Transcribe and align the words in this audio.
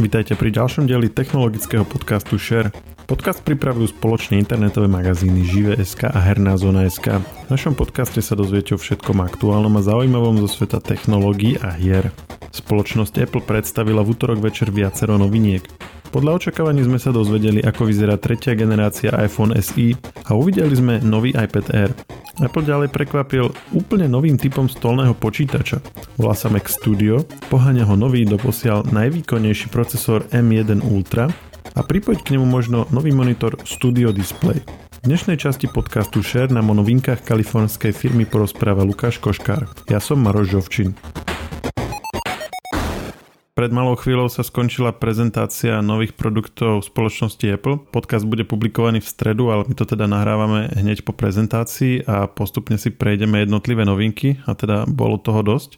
Vítajte 0.00 0.32
pri 0.32 0.48
ďalšom 0.48 0.88
dieli 0.88 1.12
technologického 1.12 1.84
podcastu 1.84 2.40
Share. 2.40 2.72
Podcast 3.04 3.44
pripravujú 3.44 3.92
spoločne 3.92 4.40
internetové 4.40 4.88
magazíny 4.88 5.44
Žive.sk 5.44 6.08
a 6.08 6.16
Herná 6.24 6.56
zona.sk. 6.56 7.20
V 7.20 7.48
našom 7.52 7.76
podcaste 7.76 8.24
sa 8.24 8.32
dozviete 8.32 8.72
o 8.72 8.80
všetkom 8.80 9.20
aktuálnom 9.20 9.76
a 9.76 9.84
zaujímavom 9.84 10.40
zo 10.40 10.48
sveta 10.48 10.80
technológií 10.80 11.60
a 11.60 11.76
hier. 11.76 12.08
Spoločnosť 12.48 13.28
Apple 13.28 13.44
predstavila 13.44 14.00
v 14.00 14.16
útorok 14.16 14.40
večer 14.40 14.72
viacero 14.72 15.20
noviniek. 15.20 15.68
Podľa 16.10 16.42
očakávaní 16.42 16.82
sme 16.82 16.98
sa 16.98 17.14
dozvedeli, 17.14 17.62
ako 17.62 17.86
vyzerá 17.86 18.18
tretia 18.18 18.58
generácia 18.58 19.14
iPhone 19.14 19.54
SE 19.62 19.94
a 20.26 20.34
uvideli 20.34 20.74
sme 20.74 20.98
nový 21.06 21.30
iPad 21.30 21.66
Air. 21.70 21.94
Apple 22.42 22.66
ďalej 22.66 22.90
prekvapil 22.90 23.46
úplne 23.70 24.10
novým 24.10 24.34
typom 24.34 24.66
stolného 24.66 25.14
počítača. 25.14 25.78
Volá 26.18 26.34
sa 26.34 26.50
Mac 26.50 26.66
Studio, 26.66 27.22
poháňa 27.46 27.86
ho 27.86 27.94
nový 27.94 28.26
doposiaľ 28.26 28.90
najvýkonnejší 28.90 29.70
procesor 29.70 30.26
M1 30.34 30.82
Ultra 30.82 31.30
a 31.78 31.80
pripojiť 31.86 32.20
k 32.26 32.30
nemu 32.34 32.42
možno 32.42 32.90
nový 32.90 33.14
monitor 33.14 33.54
Studio 33.62 34.10
Display. 34.10 34.58
V 35.00 35.06
dnešnej 35.06 35.38
časti 35.38 35.70
podcastu 35.70 36.26
Share 36.26 36.50
nám 36.50 36.74
o 36.74 36.74
novinkách 36.74 37.22
kalifornskej 37.22 37.94
firmy 37.94 38.26
porozpráva 38.26 38.82
Lukáš 38.82 39.22
Koškár. 39.22 39.70
Ja 39.86 40.02
som 40.02 40.18
Maroš 40.18 40.58
Žovčin. 40.58 40.90
Pred 43.60 43.76
malou 43.76 43.92
chvíľou 43.92 44.32
sa 44.32 44.40
skončila 44.40 44.88
prezentácia 44.88 45.84
nových 45.84 46.16
produktov 46.16 46.80
spoločnosti 46.80 47.44
Apple. 47.44 47.76
Podcast 47.92 48.24
bude 48.24 48.48
publikovaný 48.48 49.04
v 49.04 49.10
stredu, 49.12 49.52
ale 49.52 49.68
my 49.68 49.76
to 49.76 49.84
teda 49.84 50.08
nahrávame 50.08 50.72
hneď 50.80 51.04
po 51.04 51.12
prezentácii 51.12 52.08
a 52.08 52.24
postupne 52.24 52.80
si 52.80 52.88
prejdeme 52.88 53.44
jednotlivé 53.44 53.84
novinky 53.84 54.40
a 54.48 54.56
teda 54.56 54.88
bolo 54.88 55.20
toho 55.20 55.44
dosť. 55.44 55.76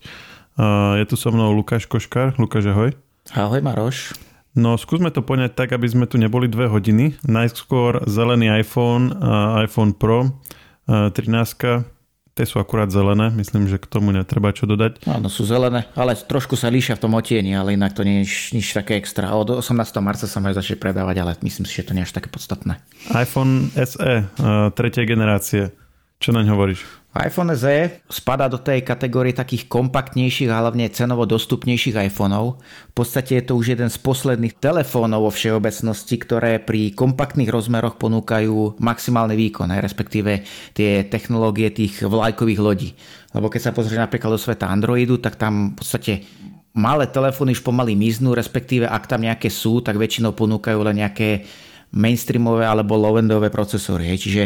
Je 0.95 1.05
tu 1.11 1.19
so 1.19 1.35
mnou 1.35 1.51
Lukáš 1.59 1.91
Koškár. 1.91 2.39
Lukáš, 2.39 2.71
ahoj. 2.71 2.95
Ahoj 3.35 3.59
Maroš. 3.59 4.15
No 4.55 4.79
skúsme 4.79 5.11
to 5.11 5.27
poňať 5.27 5.59
tak, 5.59 5.75
aby 5.75 5.91
sme 5.91 6.07
tu 6.07 6.23
neboli 6.23 6.47
dve 6.47 6.71
hodiny. 6.71 7.19
Najskôr 7.27 8.07
zelený 8.07 8.63
iPhone, 8.63 9.11
iPhone 9.59 9.99
Pro, 9.99 10.39
13 10.87 11.19
Tie 12.33 12.49
sú 12.49 12.57
akurát 12.57 12.89
zelené, 12.89 13.29
myslím, 13.37 13.69
že 13.69 13.77
k 13.77 13.85
tomu 13.85 14.09
netreba 14.09 14.57
čo 14.57 14.65
dodať. 14.65 15.05
Áno, 15.05 15.29
sú 15.29 15.45
zelené, 15.45 15.85
ale 15.93 16.17
trošku 16.17 16.57
sa 16.57 16.73
líšia 16.73 16.97
v 16.97 17.05
tom 17.05 17.13
otieni, 17.13 17.53
ale 17.53 17.77
inak 17.77 17.93
to 17.93 18.09
nie 18.09 18.25
je 18.25 18.57
nič, 18.57 18.73
také 18.73 18.97
extra. 18.97 19.37
Od 19.37 19.61
18. 19.61 19.69
marca 20.01 20.25
sa 20.25 20.41
majú 20.41 20.57
začať 20.57 20.81
predávať, 20.81 21.21
ale 21.21 21.37
myslím 21.45 21.69
si, 21.69 21.77
že 21.77 21.85
to 21.85 21.93
nie 21.93 22.01
je 22.01 22.09
až 22.09 22.17
také 22.17 22.33
podstatné. 22.33 22.81
iPhone 23.13 23.69
SE, 23.77 24.33
tretej 24.73 25.05
generácie. 25.05 25.77
Čo 26.23 26.31
naň 26.31 26.55
hovoríš? 26.55 27.03
iPhone 27.13 27.53
SE 27.53 28.01
spadá 28.09 28.47
do 28.49 28.57
tej 28.57 28.87
kategórie 28.87 29.35
takých 29.35 29.69
kompaktnejších 29.69 30.49
a 30.49 30.65
hlavne 30.65 30.89
cenovo 30.89 31.27
dostupnejších 31.29 31.99
iPhoneov. 32.09 32.63
V 32.63 32.95
podstate 32.95 33.43
je 33.43 33.45
to 33.51 33.59
už 33.59 33.75
jeden 33.75 33.91
z 33.91 33.99
posledných 34.01 34.57
telefónov 34.57 35.29
vo 35.29 35.31
všeobecnosti, 35.35 36.17
ktoré 36.23 36.63
pri 36.63 36.95
kompaktných 36.95 37.51
rozmeroch 37.51 38.01
ponúkajú 38.01 38.81
maximálny 38.81 39.35
výkon, 39.35 39.75
respektíve 39.77 40.47
tie 40.73 41.05
technológie 41.05 41.75
tých 41.75 42.07
vlajkových 42.07 42.61
lodí. 42.63 42.95
Lebo 43.35 43.51
keď 43.51 43.61
sa 43.69 43.75
pozrieš 43.75 44.01
napríklad 44.01 44.33
do 44.33 44.41
sveta 44.41 44.71
Androidu, 44.71 45.21
tak 45.21 45.37
tam 45.37 45.75
v 45.75 45.85
podstate 45.85 46.23
malé 46.73 47.11
telefóny 47.11 47.53
už 47.53 47.67
pomaly 47.67 47.93
miznú, 47.93 48.33
respektíve 48.33 48.89
ak 48.89 49.11
tam 49.11 49.27
nejaké 49.27 49.53
sú, 49.53 49.85
tak 49.85 50.01
väčšinou 50.01 50.33
ponúkajú 50.33 50.81
len 50.87 51.03
nejaké 51.03 51.45
mainstreamové 51.93 52.65
alebo 52.65 52.97
low-endové 52.97 53.53
procesory. 53.53 54.17
Čiže 54.17 54.43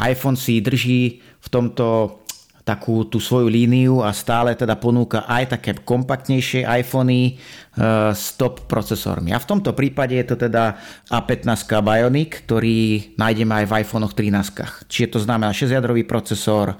iPhone 0.00 0.36
si 0.36 0.60
drží 0.60 1.20
v 1.20 1.48
tomto 1.48 2.20
takú 2.66 3.06
tú 3.06 3.22
svoju 3.22 3.46
líniu 3.46 4.02
a 4.02 4.10
stále 4.10 4.58
teda 4.58 4.74
ponúka 4.74 5.22
aj 5.30 5.54
také 5.54 5.70
kompaktnejšie 5.78 6.66
iPhony 6.66 7.38
uh, 7.38 8.10
s 8.10 8.34
top 8.34 8.66
procesormi. 8.66 9.30
A 9.30 9.38
v 9.38 9.46
tomto 9.46 9.70
prípade 9.70 10.18
je 10.18 10.26
to 10.26 10.34
teda 10.34 10.74
A15 11.06 11.46
Bionic, 11.78 12.42
ktorý 12.42 13.14
nájdeme 13.14 13.62
aj 13.62 13.66
v 13.70 13.74
iPhone 13.86 14.02
13. 14.10 14.90
Čiže 14.90 15.14
to 15.14 15.22
znamená 15.22 15.54
6-jadrový 15.54 16.02
procesor, 16.10 16.74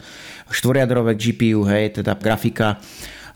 4-jadrové 0.51 1.15
GPU, 1.15 1.63
hej, 1.71 2.03
teda 2.03 2.19
grafika, 2.19 2.83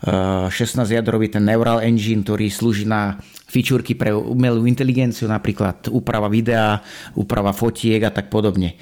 uh, 0.03 0.51
16-jadrový 0.51 1.31
ten 1.31 1.47
Neural 1.47 1.79
Engine, 1.79 2.19
ktorý 2.19 2.51
slúži 2.51 2.83
na 2.83 3.15
fičúrky 3.47 3.95
pre 3.95 4.11
umelú 4.11 4.67
inteligenciu, 4.67 5.31
napríklad 5.31 5.87
úprava 5.87 6.27
videa, 6.27 6.83
úprava 7.15 7.55
fotiek 7.55 8.03
a 8.03 8.11
tak 8.11 8.27
podobne. 8.27 8.75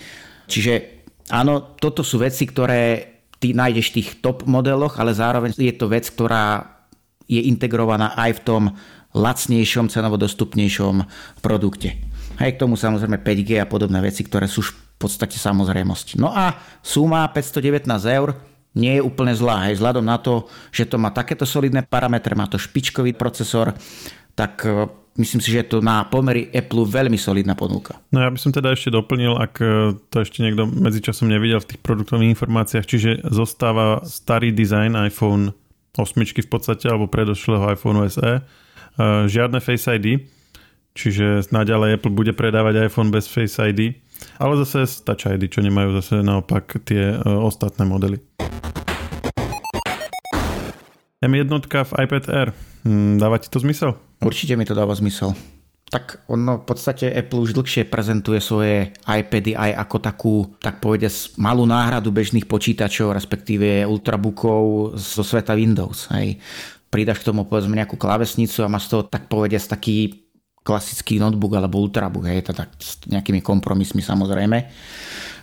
Čiže 0.50 0.98
áno, 1.29 1.78
toto 1.78 2.01
sú 2.01 2.22
veci, 2.22 2.45
ktoré 2.50 3.07
ty 3.40 3.56
nájdeš 3.56 3.90
v 3.90 3.95
tých 4.01 4.09
top 4.19 4.44
modeloch, 4.44 5.00
ale 5.00 5.16
zároveň 5.16 5.56
je 5.56 5.73
to 5.73 5.88
vec, 5.88 6.06
ktorá 6.12 6.78
je 7.29 7.45
integrovaná 7.45 8.17
aj 8.19 8.41
v 8.41 8.44
tom 8.44 8.63
lacnejšom, 9.13 9.90
cenovo 9.90 10.17
dostupnejšom 10.17 11.06
produkte. 11.41 11.97
Hej, 12.38 12.57
k 12.57 12.62
tomu 12.62 12.78
samozrejme 12.78 13.22
5G 13.22 13.63
a 13.63 13.69
podobné 13.69 14.00
veci, 14.03 14.25
ktoré 14.25 14.45
sú 14.45 14.62
v 14.66 14.73
podstate 15.00 15.40
samozrejmosť. 15.40 16.19
No 16.19 16.29
a 16.29 16.56
suma 16.84 17.25
519 17.31 17.88
eur 18.11 18.35
nie 18.78 18.97
je 18.97 19.06
úplne 19.06 19.34
zlá, 19.34 19.69
hej, 19.69 19.81
vzhľadom 19.81 20.06
na 20.06 20.22
to, 20.22 20.46
že 20.69 20.85
to 20.85 21.02
má 21.02 21.09
takéto 21.09 21.47
solidné 21.47 21.85
parametre, 21.88 22.38
má 22.38 22.46
to 22.46 22.62
špičkový 22.62 23.18
procesor, 23.18 23.74
tak 24.38 24.62
myslím 25.19 25.44
si, 25.44 25.52
že 25.52 25.62
je 25.62 25.69
to 25.75 25.78
na 25.84 26.07
pomery 26.07 26.47
Apple 26.56 26.88
veľmi 26.88 27.19
solidná 27.19 27.53
ponuka. 27.53 28.00
No 28.16 28.24
ja 28.24 28.31
by 28.31 28.40
som 28.40 28.56
teda 28.56 28.72
ešte 28.72 28.96
doplnil, 28.96 29.35
ak 29.35 29.53
e, 29.59 29.68
to 30.08 30.24
ešte 30.24 30.40
niekto 30.40 30.63
medzičasom 30.66 31.28
nevidel 31.28 31.59
v 31.59 31.75
tých 31.75 31.81
produktových 31.84 32.40
informáciách, 32.40 32.85
čiže 32.88 33.12
zostáva 33.28 34.02
starý 34.08 34.56
dizajn 34.56 34.96
iPhone 35.12 35.52
8 36.00 36.16
v 36.16 36.50
podstate, 36.50 36.88
alebo 36.88 37.12
predošlého 37.12 37.75
iPhone 37.75 38.08
SE. 38.08 38.40
E, 38.40 38.41
žiadne 39.28 39.59
Face 39.59 39.91
ID, 39.91 40.24
čiže 40.96 41.52
naďalej 41.52 42.00
Apple 42.00 42.16
bude 42.16 42.31
predávať 42.31 42.88
iPhone 42.88 43.12
bez 43.12 43.28
Face 43.28 43.59
ID, 43.59 44.00
ale 44.40 44.56
zase 44.63 44.88
Touch 45.03 45.28
ID, 45.28 45.52
čo 45.52 45.59
nemajú 45.59 46.00
zase 46.00 46.24
naopak 46.24 46.79
tie 46.88 47.19
e, 47.19 47.28
ostatné 47.28 47.84
modely. 47.84 48.24
M1 51.19 51.52
v 51.52 51.94
iPad 52.07 52.24
Air. 52.31 52.50
Hm, 52.88 53.19
dáva 53.19 53.35
ti 53.44 53.52
to 53.52 53.59
zmysel? 53.59 54.00
Určite 54.24 54.56
mi 54.56 54.63
to 54.63 54.72
dáva 54.72 54.96
zmysel. 54.96 55.35
Tak 55.90 56.30
ono 56.31 56.62
v 56.62 56.66
podstate 56.69 57.12
Apple 57.12 57.44
už 57.44 57.57
dlhšie 57.57 57.90
prezentuje 57.91 58.40
svoje 58.40 58.94
iPady 59.03 59.58
aj 59.58 59.72
ako 59.84 59.97
takú, 60.00 60.35
tak 60.62 60.79
povediať, 60.79 61.35
malú 61.41 61.66
náhradu 61.68 62.13
bežných 62.13 62.46
počítačov, 62.47 63.12
respektíve 63.12 63.84
ultrabookov 63.84 64.96
zo 64.96 65.24
sveta 65.25 65.58
Windows. 65.58 66.08
Hej. 66.16 66.40
Pridaš 66.88 67.19
k 67.19 67.28
tomu 67.34 67.44
povedzme 67.44 67.75
nejakú 67.75 68.00
klavesnicu 68.00 68.63
a 68.63 68.72
máš 68.72 68.88
toho 68.88 69.03
tak 69.03 69.28
povediať 69.28 69.75
taký 69.75 70.29
klasický 70.63 71.19
notebook 71.19 71.58
alebo 71.58 71.81
ultrabook, 71.81 72.29
hej, 72.29 72.46
teda 72.47 72.69
s 72.78 73.02
nejakými 73.09 73.41
kompromismi 73.41 74.00
samozrejme. 74.06 74.58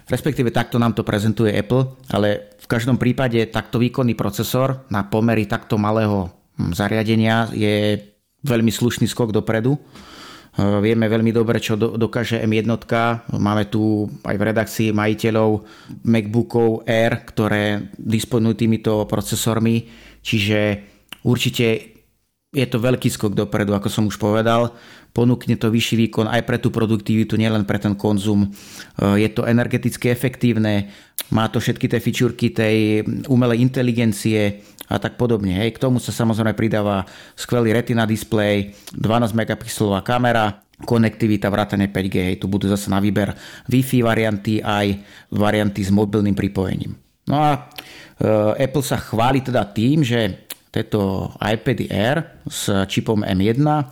Respektíve 0.06 0.54
takto 0.54 0.78
nám 0.78 0.94
to 0.94 1.02
prezentuje 1.02 1.50
Apple, 1.50 1.98
ale 2.14 2.54
v 2.62 2.66
každom 2.70 2.94
prípade 2.94 3.42
takto 3.50 3.82
výkonný 3.82 4.14
procesor 4.14 4.86
na 4.86 5.02
pomery 5.02 5.50
takto 5.50 5.82
malého 5.82 6.30
hm, 6.58 6.70
zariadenia 6.78 7.50
je 7.50 7.98
veľmi 8.46 8.70
slušný 8.70 9.10
skok 9.10 9.34
dopredu. 9.34 9.74
E, 9.74 9.80
vieme 10.78 11.10
veľmi 11.10 11.34
dobre, 11.34 11.58
čo 11.58 11.74
dokáže 11.74 12.38
M1. 12.38 12.70
Máme 13.34 13.66
tu 13.66 14.06
aj 14.22 14.36
v 14.38 14.46
redakcii 14.46 14.88
majiteľov 14.94 15.66
MacBookov 16.06 16.86
Air, 16.86 17.26
ktoré 17.26 17.90
disponujú 17.98 18.62
týmito 18.62 19.10
procesormi, 19.10 19.90
čiže 20.22 20.86
určite 21.26 21.95
je 22.54 22.66
to 22.66 22.78
veľký 22.78 23.10
skok 23.10 23.34
dopredu, 23.34 23.74
ako 23.74 23.88
som 23.90 24.04
už 24.06 24.16
povedal. 24.16 24.72
Ponúkne 25.10 25.58
to 25.58 25.72
vyšší 25.72 26.06
výkon 26.06 26.30
aj 26.30 26.44
pre 26.46 26.56
tú 26.60 26.70
produktivitu, 26.70 27.34
nielen 27.40 27.66
pre 27.66 27.80
ten 27.80 27.98
konzum. 27.98 28.46
E, 28.46 28.48
je 29.20 29.28
to 29.32 29.48
energeticky 29.48 30.12
efektívne, 30.12 30.92
má 31.32 31.50
to 31.50 31.58
všetky 31.58 31.90
tie 31.90 32.00
fičúrky 32.00 32.54
tej 32.54 33.02
umelej 33.26 33.64
inteligencie, 33.64 34.62
a 34.86 35.02
tak 35.02 35.18
podobne. 35.18 35.50
Hej. 35.50 35.78
K 35.78 35.82
tomu 35.82 35.98
sa 35.98 36.14
samozrejme 36.14 36.54
pridáva 36.54 37.02
skvelý 37.34 37.74
retina 37.74 38.06
display, 38.06 38.70
12 38.94 39.34
megapixelová 39.34 40.06
kamera, 40.06 40.62
konektivita, 40.86 41.50
vrátane 41.50 41.90
5G. 41.90 42.14
Hej. 42.32 42.36
Tu 42.38 42.46
budú 42.46 42.70
zase 42.70 42.86
na 42.86 43.02
výber 43.02 43.34
Wi-Fi 43.66 44.06
varianty 44.06 44.62
aj 44.62 45.02
varianty 45.34 45.82
s 45.82 45.90
mobilným 45.90 46.38
pripojením. 46.38 46.94
No 47.26 47.42
a 47.42 47.50
e, 47.58 47.58
Apple 48.62 48.86
sa 48.86 49.02
chváli 49.02 49.42
teda 49.42 49.66
tým, 49.66 50.06
že 50.06 50.45
tieto 50.76 51.32
iPad 51.40 51.78
Air 51.88 52.18
s 52.44 52.68
čipom 52.92 53.24
M1 53.24 53.56
e, 53.64 53.84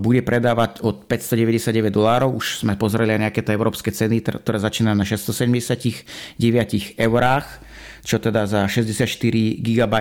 bude 0.00 0.24
predávať 0.24 0.80
od 0.80 1.04
599 1.04 1.92
dolárov. 1.92 2.40
Už 2.40 2.64
sme 2.64 2.80
pozreli 2.80 3.12
aj 3.12 3.20
nejaké 3.28 3.44
tie 3.44 3.52
európske 3.52 3.92
ceny, 3.92 4.24
ktoré 4.24 4.56
začínajú 4.56 4.96
na 4.96 5.04
679 5.04 6.96
eurách 6.96 7.60
čo 8.04 8.20
teda 8.20 8.44
za 8.44 8.68
64 8.68 9.08
GB 9.64 9.94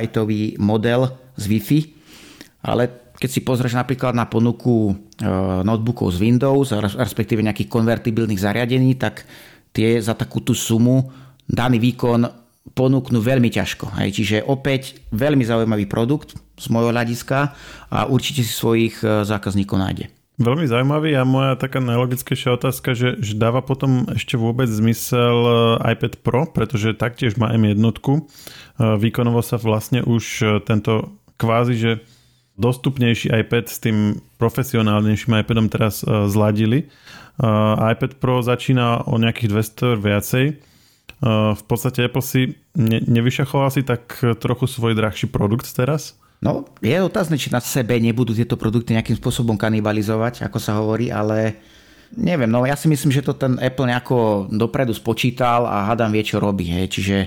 model 0.59 1.15
z 1.39 1.43
Wi-Fi, 1.47 1.79
ale 2.67 3.15
keď 3.15 3.29
si 3.31 3.41
pozrieš 3.41 3.79
napríklad 3.79 4.11
na 4.11 4.27
ponuku 4.27 4.91
e, 4.91 4.93
notebookov 5.63 6.11
z 6.11 6.17
Windows, 6.19 6.75
respektíve 6.75 7.39
nejakých 7.39 7.71
konvertibilných 7.71 8.43
zariadení, 8.43 8.99
tak 8.99 9.23
tie 9.71 10.03
za 10.03 10.11
takúto 10.19 10.51
sumu 10.51 11.07
daný 11.47 11.79
výkon 11.79 12.42
ponúknú 12.71 13.19
veľmi 13.19 13.51
ťažko. 13.51 13.91
Hej. 13.99 14.23
Čiže 14.23 14.37
opäť 14.47 15.03
veľmi 15.11 15.43
zaujímavý 15.43 15.83
produkt 15.91 16.39
z 16.55 16.65
môjho 16.71 16.95
hľadiska 16.95 17.51
a 17.91 17.99
určite 18.07 18.39
si 18.47 18.53
svojich 18.55 19.03
e, 19.03 19.27
zákazníkov 19.27 19.75
nájde. 19.75 20.05
Veľmi 20.39 20.65
zaujímavý 20.65 21.13
a 21.13 21.27
moja 21.27 21.53
taká 21.59 21.77
najlogickejšia 21.77 22.57
otázka, 22.57 22.97
že, 22.97 23.21
že 23.21 23.37
dáva 23.37 23.61
potom 23.61 24.09
ešte 24.09 24.39
vôbec 24.39 24.71
zmysel 24.71 25.37
e, 25.43 25.53
iPad 25.91 26.23
Pro, 26.23 26.47
pretože 26.47 26.95
taktiež 26.95 27.35
má 27.35 27.51
M1. 27.51 27.83
E, 27.83 28.15
výkonovo 28.95 29.43
sa 29.43 29.59
vlastne 29.59 29.99
už 29.99 30.63
tento 30.63 31.19
kvázi, 31.35 31.75
že 31.75 31.91
dostupnejší 32.55 33.33
iPad 33.43 33.65
s 33.67 33.81
tým 33.83 34.23
profesionálnejším 34.37 35.41
iPadom 35.41 35.73
teraz 35.73 36.05
zladili. 36.05 36.85
iPad 37.81 38.21
Pro 38.21 38.45
začína 38.45 39.09
o 39.09 39.17
nejakých 39.17 39.49
200 39.49 39.97
viacej 39.97 40.45
v 41.53 41.63
podstate 41.63 42.03
Apple 42.03 42.25
si 42.25 42.59
ne, 42.75 42.99
nevyšachoval 42.99 43.71
si 43.71 43.81
tak 43.87 44.19
trochu 44.43 44.67
svoj 44.67 44.91
drahší 44.91 45.31
produkt 45.31 45.71
teraz? 45.71 46.19
No, 46.43 46.67
je 46.83 46.99
otázne, 46.99 47.39
či 47.39 47.47
na 47.55 47.63
sebe 47.63 47.95
nebudú 48.03 48.35
tieto 48.35 48.59
produkty 48.59 48.91
nejakým 48.91 49.15
spôsobom 49.15 49.55
kanibalizovať, 49.55 50.43
ako 50.43 50.59
sa 50.59 50.75
hovorí, 50.75 51.07
ale 51.07 51.55
neviem, 52.11 52.51
no 52.51 52.67
ja 52.67 52.75
si 52.75 52.91
myslím, 52.91 53.15
že 53.15 53.23
to 53.23 53.31
ten 53.31 53.55
Apple 53.63 53.87
nejako 53.87 54.51
dopredu 54.51 54.91
spočítal 54.91 55.63
a 55.63 55.87
hádam 55.87 56.11
vie, 56.11 56.27
čo 56.27 56.43
robí. 56.43 56.67
Hej. 56.67 56.99
Čiže 56.99 57.17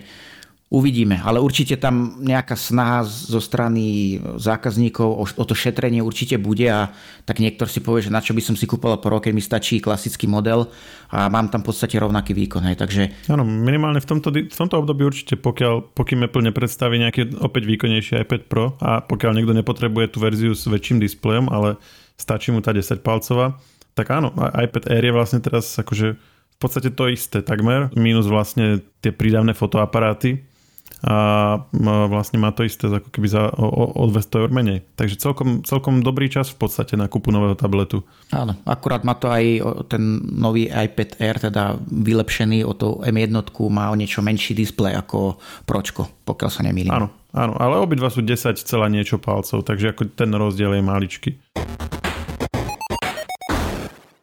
Uvidíme, 0.66 1.22
ale 1.22 1.38
určite 1.38 1.78
tam 1.78 2.18
nejaká 2.18 2.58
snaha 2.58 3.06
zo 3.06 3.38
strany 3.38 4.18
zákazníkov 4.18 5.06
o, 5.06 5.44
to 5.46 5.54
šetrenie 5.54 6.02
určite 6.02 6.42
bude 6.42 6.66
a 6.66 6.90
tak 7.22 7.38
niektor 7.38 7.70
si 7.70 7.78
povie, 7.78 8.02
že 8.02 8.10
na 8.10 8.18
čo 8.18 8.34
by 8.34 8.42
som 8.42 8.58
si 8.58 8.66
kúpil 8.66 8.98
Pro, 8.98 9.22
keď 9.22 9.30
mi 9.30 9.38
stačí 9.38 9.78
klasický 9.78 10.26
model 10.26 10.66
a 11.14 11.30
mám 11.30 11.54
tam 11.54 11.62
v 11.62 11.70
podstate 11.70 12.02
rovnaký 12.02 12.34
výkon. 12.34 12.66
Hej, 12.66 12.82
takže... 12.82 13.14
Áno, 13.30 13.46
minimálne 13.46 14.02
v 14.02 14.10
tomto, 14.10 14.34
v 14.34 14.50
tomto 14.50 14.82
období 14.82 15.06
určite, 15.06 15.38
pokiaľ, 15.38 15.94
pokým 15.94 16.26
Apple 16.26 16.42
nepredstaví 16.50 16.98
nejaký 16.98 17.38
opäť 17.38 17.62
výkonnejší 17.62 18.26
iPad 18.26 18.50
Pro 18.50 18.74
a 18.82 19.06
pokiaľ 19.06 19.38
niekto 19.38 19.54
nepotrebuje 19.54 20.10
tú 20.10 20.18
verziu 20.18 20.50
s 20.50 20.66
väčším 20.66 20.98
displejom, 20.98 21.46
ale 21.46 21.78
stačí 22.18 22.50
mu 22.50 22.58
tá 22.58 22.74
10 22.74 23.06
palcová, 23.06 23.54
tak 23.94 24.10
áno, 24.10 24.34
iPad 24.34 24.90
Air 24.90 25.08
je 25.08 25.14
vlastne 25.14 25.38
teraz 25.38 25.78
akože 25.78 26.18
v 26.56 26.58
podstate 26.58 26.90
to 26.90 27.06
isté 27.06 27.38
takmer, 27.44 27.92
minus 27.94 28.26
vlastne 28.26 28.82
tie 28.98 29.14
prídavné 29.14 29.54
fotoaparáty, 29.54 30.55
a 31.04 31.60
vlastne 32.08 32.40
má 32.40 32.56
to 32.56 32.64
isté 32.64 32.88
ako 32.88 33.12
keby 33.12 33.28
za 33.28 33.52
o, 33.52 33.92
o 34.00 34.04
200 34.08 34.40
eur 34.40 34.50
menej. 34.50 34.78
Takže 34.96 35.20
celkom, 35.20 35.60
celkom 35.60 36.00
dobrý 36.00 36.32
čas 36.32 36.48
v 36.48 36.64
podstate 36.64 36.96
na 36.96 37.04
kúpu 37.04 37.28
nového 37.28 37.52
tabletu. 37.52 38.00
Áno, 38.32 38.56
akurát 38.64 39.04
má 39.04 39.12
to 39.12 39.28
aj 39.28 39.44
ten 39.92 40.24
nový 40.24 40.72
iPad 40.72 41.20
Air, 41.20 41.36
teda 41.36 41.76
vylepšený 41.84 42.64
o 42.64 42.72
to 42.72 43.04
M1 43.04 43.28
má 43.68 43.92
o 43.92 43.98
niečo 43.98 44.24
menší 44.24 44.56
displej 44.56 44.96
ako 44.96 45.36
Pročko, 45.68 46.08
pokiaľ 46.24 46.50
sa 46.50 46.64
nemýlim. 46.64 46.92
Áno, 46.92 47.12
áno, 47.36 47.52
ale 47.60 47.76
obidva 47.76 48.08
sú 48.08 48.24
10 48.24 48.56
celá 48.56 48.88
niečo 48.88 49.20
palcov, 49.20 49.68
takže 49.68 49.92
ako 49.92 50.16
ten 50.16 50.32
rozdiel 50.32 50.72
je 50.72 50.82
maličký. 50.82 51.30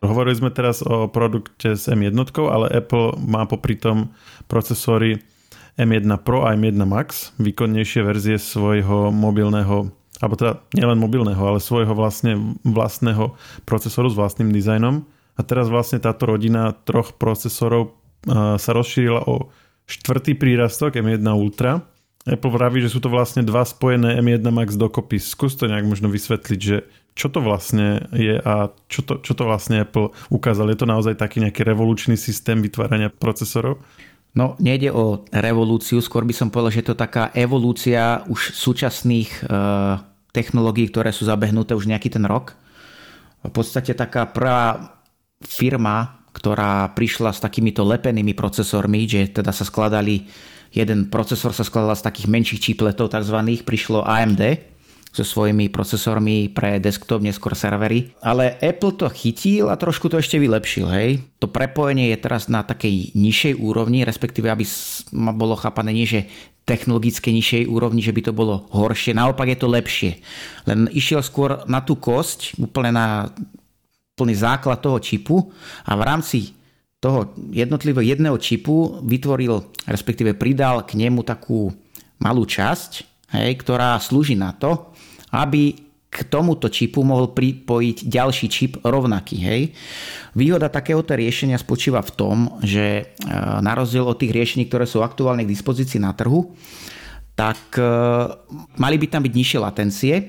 Hovorili 0.04 0.36
sme 0.36 0.52
teraz 0.52 0.84
o 0.84 1.08
produkte 1.08 1.80
s 1.80 1.88
M1, 1.88 2.12
ale 2.52 2.68
Apple 2.76 3.16
má 3.24 3.48
popri 3.48 3.80
tom 3.80 4.12
procesory 4.52 5.24
M1 5.80 6.10
Pro 6.22 6.46
a 6.46 6.54
M1 6.54 6.78
Max, 6.86 7.34
výkonnejšie 7.42 8.02
verzie 8.06 8.38
svojho 8.38 9.10
mobilného 9.10 9.90
alebo 10.24 10.40
teda 10.40 10.64
nielen 10.72 11.04
mobilného, 11.04 11.42
ale 11.44 11.60
svojho 11.60 11.92
vlastne 11.92 12.56
vlastného 12.64 13.36
procesoru 13.68 14.08
s 14.08 14.16
vlastným 14.16 14.56
dizajnom. 14.56 15.04
A 15.36 15.42
teraz 15.44 15.68
vlastne 15.68 16.00
táto 16.00 16.32
rodina 16.32 16.72
troch 16.88 17.12
procesorov 17.20 18.00
sa 18.32 18.72
rozšírila 18.72 19.28
o 19.28 19.52
štvrtý 19.84 20.40
prírastok 20.40 20.96
M1 20.96 21.28
Ultra. 21.28 21.84
Apple 22.24 22.56
vraví, 22.56 22.80
že 22.80 22.88
sú 22.88 23.04
to 23.04 23.12
vlastne 23.12 23.44
dva 23.44 23.68
spojené 23.68 24.16
M1 24.24 24.48
Max 24.48 24.80
dokopy. 24.80 25.20
Skús 25.20 25.60
to 25.60 25.68
nejak 25.68 25.84
možno 25.84 26.08
vysvetliť, 26.08 26.60
že 26.64 26.88
čo 27.20 27.28
to 27.28 27.44
vlastne 27.44 28.08
je 28.16 28.40
a 28.40 28.72
čo 28.88 29.04
to, 29.04 29.20
čo 29.20 29.36
to 29.36 29.44
vlastne 29.44 29.84
Apple 29.84 30.16
ukázal. 30.32 30.72
Je 30.72 30.80
to 30.80 30.88
naozaj 30.88 31.20
taký 31.20 31.44
nejaký 31.44 31.68
revolučný 31.68 32.16
systém 32.16 32.64
vytvárania 32.64 33.12
procesorov? 33.12 33.84
No, 34.34 34.58
nejde 34.58 34.90
o 34.90 35.22
revolúciu, 35.30 36.02
skôr 36.02 36.26
by 36.26 36.34
som 36.34 36.50
povedal, 36.50 36.74
že 36.74 36.82
je 36.82 36.90
to 36.90 36.98
taká 36.98 37.30
evolúcia 37.38 38.26
už 38.26 38.58
súčasných 38.58 39.30
e, 39.30 39.42
technológií, 40.34 40.90
ktoré 40.90 41.14
sú 41.14 41.30
zabehnuté 41.30 41.78
už 41.78 41.86
nejaký 41.86 42.10
ten 42.10 42.26
rok. 42.26 42.58
V 43.46 43.54
podstate 43.54 43.94
taká 43.94 44.26
prvá 44.26 44.98
firma, 45.46 46.26
ktorá 46.34 46.90
prišla 46.98 47.30
s 47.30 47.46
takýmito 47.46 47.86
lepenými 47.86 48.34
procesormi, 48.34 49.06
že 49.06 49.30
teda 49.30 49.54
sa 49.54 49.70
skladali, 49.70 50.26
jeden 50.74 51.14
procesor 51.14 51.54
sa 51.54 51.62
skladal 51.62 51.94
z 51.94 52.02
takých 52.10 52.28
menších 52.34 52.74
čipletov 52.74 53.14
tzv. 53.14 53.38
prišlo 53.62 54.02
AMD, 54.02 54.73
so 55.14 55.22
svojimi 55.22 55.70
procesormi 55.70 56.50
pre 56.50 56.82
desktop, 56.82 57.22
neskôr 57.22 57.54
servery. 57.54 58.18
Ale 58.26 58.58
Apple 58.58 58.98
to 58.98 59.06
chytil 59.14 59.70
a 59.70 59.78
trošku 59.78 60.10
to 60.10 60.18
ešte 60.18 60.42
vylepšil. 60.42 60.90
Hej. 60.90 61.22
To 61.38 61.46
prepojenie 61.46 62.10
je 62.10 62.18
teraz 62.18 62.50
na 62.50 62.66
takej 62.66 63.14
nižšej 63.14 63.62
úrovni, 63.62 64.02
respektíve 64.02 64.50
aby 64.50 64.66
ma 65.14 65.30
bolo 65.30 65.54
chápané 65.54 65.94
nie, 65.94 66.10
že 66.10 66.26
technologické 66.66 67.30
nižšej 67.30 67.70
úrovni, 67.70 68.02
že 68.02 68.16
by 68.16 68.22
to 68.26 68.34
bolo 68.34 68.66
horšie. 68.74 69.14
Naopak 69.14 69.54
je 69.54 69.58
to 69.62 69.70
lepšie. 69.70 70.12
Len 70.66 70.90
išiel 70.90 71.22
skôr 71.22 71.62
na 71.70 71.86
tú 71.86 71.94
kosť, 72.00 72.58
úplne 72.58 72.98
na 72.98 73.30
plný 74.18 74.34
základ 74.34 74.82
toho 74.82 74.98
čipu 74.98 75.54
a 75.86 75.94
v 75.94 76.02
rámci 76.02 76.40
toho 77.04 77.36
jednotlivého 77.52 78.02
jedného 78.02 78.40
čipu 78.40 79.04
vytvoril, 79.04 79.60
respektíve 79.86 80.40
pridal 80.40 80.88
k 80.88 80.96
nemu 80.96 81.20
takú 81.28 81.68
malú 82.16 82.48
časť, 82.48 83.13
hej, 83.34 83.58
ktorá 83.60 83.98
slúži 83.98 84.38
na 84.38 84.54
to, 84.54 84.94
aby 85.34 85.84
k 86.14 86.18
tomuto 86.30 86.70
čipu 86.70 87.02
mohol 87.02 87.34
pripojiť 87.34 88.06
ďalší 88.06 88.46
čip 88.46 88.72
rovnaký. 88.86 89.38
Hej. 89.42 89.62
Výhoda 90.38 90.70
takéhoto 90.70 91.18
riešenia 91.18 91.58
spočíva 91.58 92.06
v 92.06 92.14
tom, 92.14 92.38
že 92.62 92.86
e, 93.02 93.04
na 93.66 93.74
rozdiel 93.74 94.06
od 94.06 94.22
tých 94.22 94.30
riešení, 94.30 94.70
ktoré 94.70 94.86
sú 94.86 95.02
aktuálne 95.02 95.42
k 95.42 95.50
dispozícii 95.50 95.98
na 95.98 96.14
trhu, 96.14 96.54
tak 97.34 97.58
e, 97.82 97.86
mali 98.78 98.96
by 99.02 99.10
tam 99.10 99.26
byť 99.26 99.34
nižšie 99.34 99.58
latencie. 99.58 100.14
E, 100.14 100.24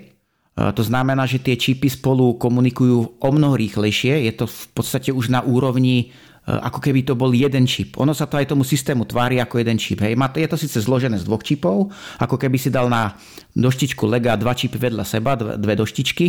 to 0.72 0.80
znamená, 0.80 1.28
že 1.28 1.44
tie 1.44 1.60
čipy 1.60 1.92
spolu 1.92 2.40
komunikujú 2.40 3.20
o 3.20 3.28
mnoho 3.28 3.60
rýchlejšie. 3.60 4.24
Je 4.24 4.32
to 4.32 4.48
v 4.48 4.66
podstate 4.72 5.12
už 5.12 5.28
na 5.28 5.44
úrovni 5.44 6.16
ako 6.44 6.76
keby 6.76 7.08
to 7.08 7.16
bol 7.16 7.32
jeden 7.32 7.64
čip. 7.64 7.96
Ono 7.96 8.12
sa 8.12 8.28
to 8.28 8.36
aj 8.36 8.52
tomu 8.52 8.68
systému 8.68 9.08
tvári 9.08 9.40
ako 9.40 9.64
jeden 9.64 9.80
čip. 9.80 10.04
Hej. 10.04 10.12
Je 10.36 10.48
to 10.48 10.60
síce 10.60 10.76
zložené 10.84 11.16
z 11.16 11.24
dvoch 11.24 11.40
čipov, 11.40 11.88
ako 12.20 12.36
keby 12.36 12.60
si 12.60 12.68
dal 12.68 12.92
na 12.92 13.16
doštičku 13.56 14.04
Lega 14.04 14.36
dva 14.36 14.52
čipy 14.52 14.76
vedľa 14.76 15.04
seba, 15.08 15.40
dve 15.40 15.72
doštičky, 15.72 16.26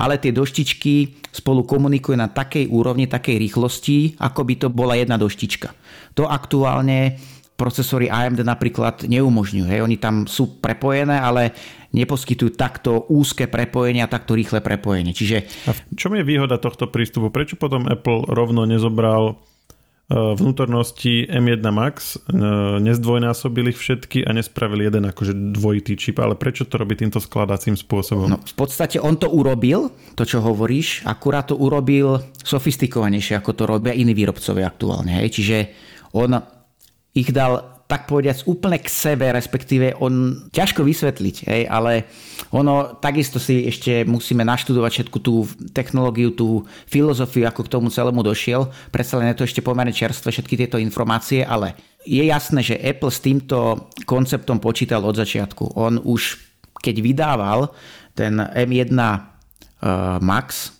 ale 0.00 0.16
tie 0.16 0.32
doštičky 0.32 1.28
spolu 1.28 1.68
komunikujú 1.68 2.16
na 2.16 2.32
takej 2.32 2.72
úrovni, 2.72 3.04
takej 3.04 3.36
rýchlosti, 3.36 4.16
ako 4.16 4.40
by 4.48 4.54
to 4.56 4.68
bola 4.72 4.96
jedna 4.96 5.20
doštička. 5.20 5.76
To 6.16 6.24
aktuálne 6.24 7.20
procesory 7.60 8.08
AMD 8.08 8.40
napríklad 8.40 9.04
neumožňujú. 9.04 9.68
Hej. 9.68 9.84
Oni 9.84 10.00
tam 10.00 10.24
sú 10.24 10.56
prepojené, 10.64 11.20
ale 11.20 11.52
neposkytujú 11.92 12.56
takto 12.56 13.04
úzke 13.12 13.44
prepojenie 13.44 14.00
a 14.00 14.08
takto 14.08 14.32
rýchle 14.32 14.64
prepojenie. 14.64 15.12
Čiže... 15.12 15.44
A 15.68 15.76
v 15.76 15.80
čom 16.00 16.16
je 16.16 16.24
výhoda 16.24 16.56
tohto 16.56 16.88
prístupu? 16.88 17.28
Prečo 17.28 17.60
potom 17.60 17.84
Apple 17.84 18.24
rovno 18.32 18.64
nezobral 18.64 19.36
vnútornosti 20.10 21.30
M1 21.30 21.62
Max, 21.70 22.18
e, 22.18 22.42
nezdvojnásobili 22.82 23.70
ich 23.70 23.78
všetky 23.78 24.26
a 24.26 24.34
nespravili 24.34 24.90
jeden 24.90 25.06
akože 25.06 25.54
dvojitý 25.54 25.94
čip, 25.94 26.18
ale 26.18 26.34
prečo 26.34 26.66
to 26.66 26.82
robí 26.82 26.98
týmto 26.98 27.22
skladacím 27.22 27.78
spôsobom? 27.78 28.26
No, 28.26 28.42
v 28.42 28.54
podstate 28.58 28.98
on 28.98 29.14
to 29.14 29.30
urobil, 29.30 29.94
to 30.18 30.26
čo 30.26 30.42
hovoríš, 30.42 31.06
akurát 31.06 31.46
to 31.46 31.54
urobil 31.54 32.18
sofistikovanejšie, 32.42 33.38
ako 33.38 33.50
to 33.54 33.64
robia 33.70 33.94
iní 33.94 34.10
výrobcovia 34.10 34.66
aktuálne. 34.66 35.22
Hej? 35.22 35.28
Čiže 35.38 35.56
on 36.18 36.42
ich 37.14 37.30
dal 37.30 37.79
tak 37.90 38.06
povediac 38.06 38.46
úplne 38.46 38.78
k 38.78 38.86
sebe, 38.86 39.26
respektíve 39.34 39.98
on 39.98 40.46
ťažko 40.54 40.86
vysvetliť, 40.86 41.36
hej, 41.50 41.62
ale 41.66 42.06
ono 42.54 42.94
takisto 43.02 43.42
si 43.42 43.66
ešte 43.66 44.06
musíme 44.06 44.46
naštudovať 44.46 44.90
všetku 44.94 45.18
tú 45.18 45.50
technológiu, 45.74 46.30
tú 46.30 46.62
filozofiu, 46.86 47.50
ako 47.50 47.66
k 47.66 47.72
tomu 47.74 47.90
celému 47.90 48.22
došiel. 48.22 48.70
Predsa 48.94 49.18
len 49.18 49.34
je 49.34 49.42
to 49.42 49.46
ešte 49.50 49.66
pomerne 49.66 49.90
čerstvé 49.90 50.30
všetky 50.30 50.54
tieto 50.54 50.78
informácie, 50.78 51.42
ale 51.42 51.74
je 52.06 52.22
jasné, 52.22 52.62
že 52.62 52.78
Apple 52.78 53.10
s 53.10 53.18
týmto 53.18 53.90
konceptom 54.06 54.62
počítal 54.62 55.02
od 55.02 55.18
začiatku. 55.18 55.74
On 55.74 55.98
už 55.98 56.38
keď 56.80 56.96
vydával 57.02 57.60
ten 58.14 58.38
M1 58.40 58.94
uh, 58.94 60.16
Max, 60.22 60.78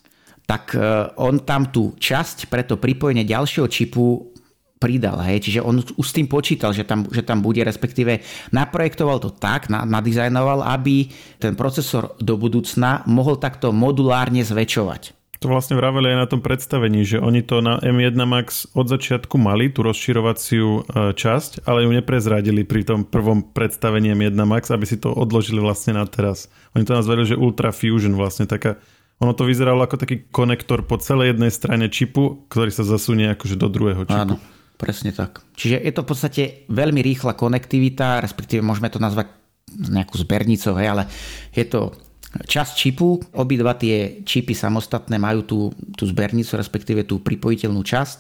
tak 0.49 0.75
uh, 0.75 1.13
on 1.21 1.43
tam 1.43 1.69
tú 1.69 1.95
časť 1.99 2.49
pre 2.49 2.65
to 2.65 2.81
pripojenie 2.81 3.27
ďalšieho 3.27 3.69
čipu 3.69 4.33
pridal. 4.81 5.21
Hej? 5.21 5.45
Čiže 5.47 5.61
on 5.61 5.85
už 5.85 6.07
s 6.09 6.17
tým 6.17 6.27
počítal, 6.27 6.73
že 6.73 6.89
tam, 6.89 7.05
že 7.13 7.21
tam 7.21 7.45
bude, 7.45 7.61
respektíve 7.61 8.25
naprojektoval 8.51 9.21
to 9.21 9.31
tak, 9.37 9.69
nadizajnoval, 9.69 10.65
aby 10.65 11.13
ten 11.37 11.53
procesor 11.53 12.17
do 12.17 12.41
budúcna 12.41 13.05
mohol 13.05 13.37
takto 13.37 13.71
modulárne 13.77 14.41
zväčšovať. 14.41 15.21
To 15.41 15.49
vlastne 15.49 15.81
vraveli 15.81 16.13
aj 16.13 16.19
na 16.21 16.29
tom 16.29 16.45
predstavení, 16.45 17.01
že 17.01 17.17
oni 17.17 17.41
to 17.41 17.65
na 17.65 17.81
M1 17.81 18.13
Max 18.29 18.69
od 18.77 18.93
začiatku 18.93 19.41
mali, 19.41 19.73
tú 19.73 19.81
rozširovaciu 19.81 20.67
e, 20.69 20.81
časť, 21.17 21.65
ale 21.65 21.89
ju 21.89 21.97
neprezradili 21.97 22.61
pri 22.69 22.85
tom 22.85 23.09
prvom 23.09 23.41
predstavení 23.41 24.13
M1 24.13 24.37
Max, 24.37 24.69
aby 24.69 24.85
si 24.85 25.01
to 25.01 25.09
odložili 25.09 25.57
vlastne 25.65 25.97
na 25.97 26.05
teraz. 26.05 26.53
Oni 26.77 26.85
to 26.85 26.93
nazvali, 26.93 27.25
že 27.25 27.41
Ultra 27.41 27.73
Fusion 27.73 28.21
vlastne 28.21 28.45
taká 28.45 28.77
ono 29.21 29.37
to 29.37 29.45
vyzeralo 29.45 29.85
ako 29.85 30.01
taký 30.01 30.33
konektor 30.33 30.85
po 30.89 30.97
celej 30.97 31.37
jednej 31.37 31.53
strane 31.53 31.93
čipu, 31.93 32.49
ktorý 32.49 32.73
sa 32.73 32.89
zasunie 32.89 33.29
akože 33.37 33.57
do 33.57 33.69
druhého 33.69 34.09
čipu. 34.09 34.17
Áno, 34.17 34.41
presne 34.81 35.13
tak. 35.13 35.45
Čiže 35.53 35.77
je 35.85 35.93
to 35.93 36.03
v 36.03 36.09
podstate 36.09 36.43
veľmi 36.73 37.05
rýchla 37.05 37.37
konektivita, 37.37 38.25
respektíve 38.25 38.65
môžeme 38.65 38.89
to 38.89 38.97
nazvať 38.97 39.29
nejakú 39.71 40.17
zbernicou, 40.17 40.75
hej, 40.81 40.89
ale 40.89 41.05
je 41.53 41.69
to 41.69 41.93
časť 42.31 42.73
čipu, 42.73 43.21
obidva 43.37 43.77
tie 43.77 44.25
čipy 44.25 44.57
samostatné 44.57 45.21
majú 45.21 45.41
tú, 45.45 45.61
tú 45.95 46.09
zbernicu, 46.09 46.57
respektíve 46.57 47.05
tú 47.05 47.21
pripojiteľnú 47.21 47.83
časť 47.85 48.19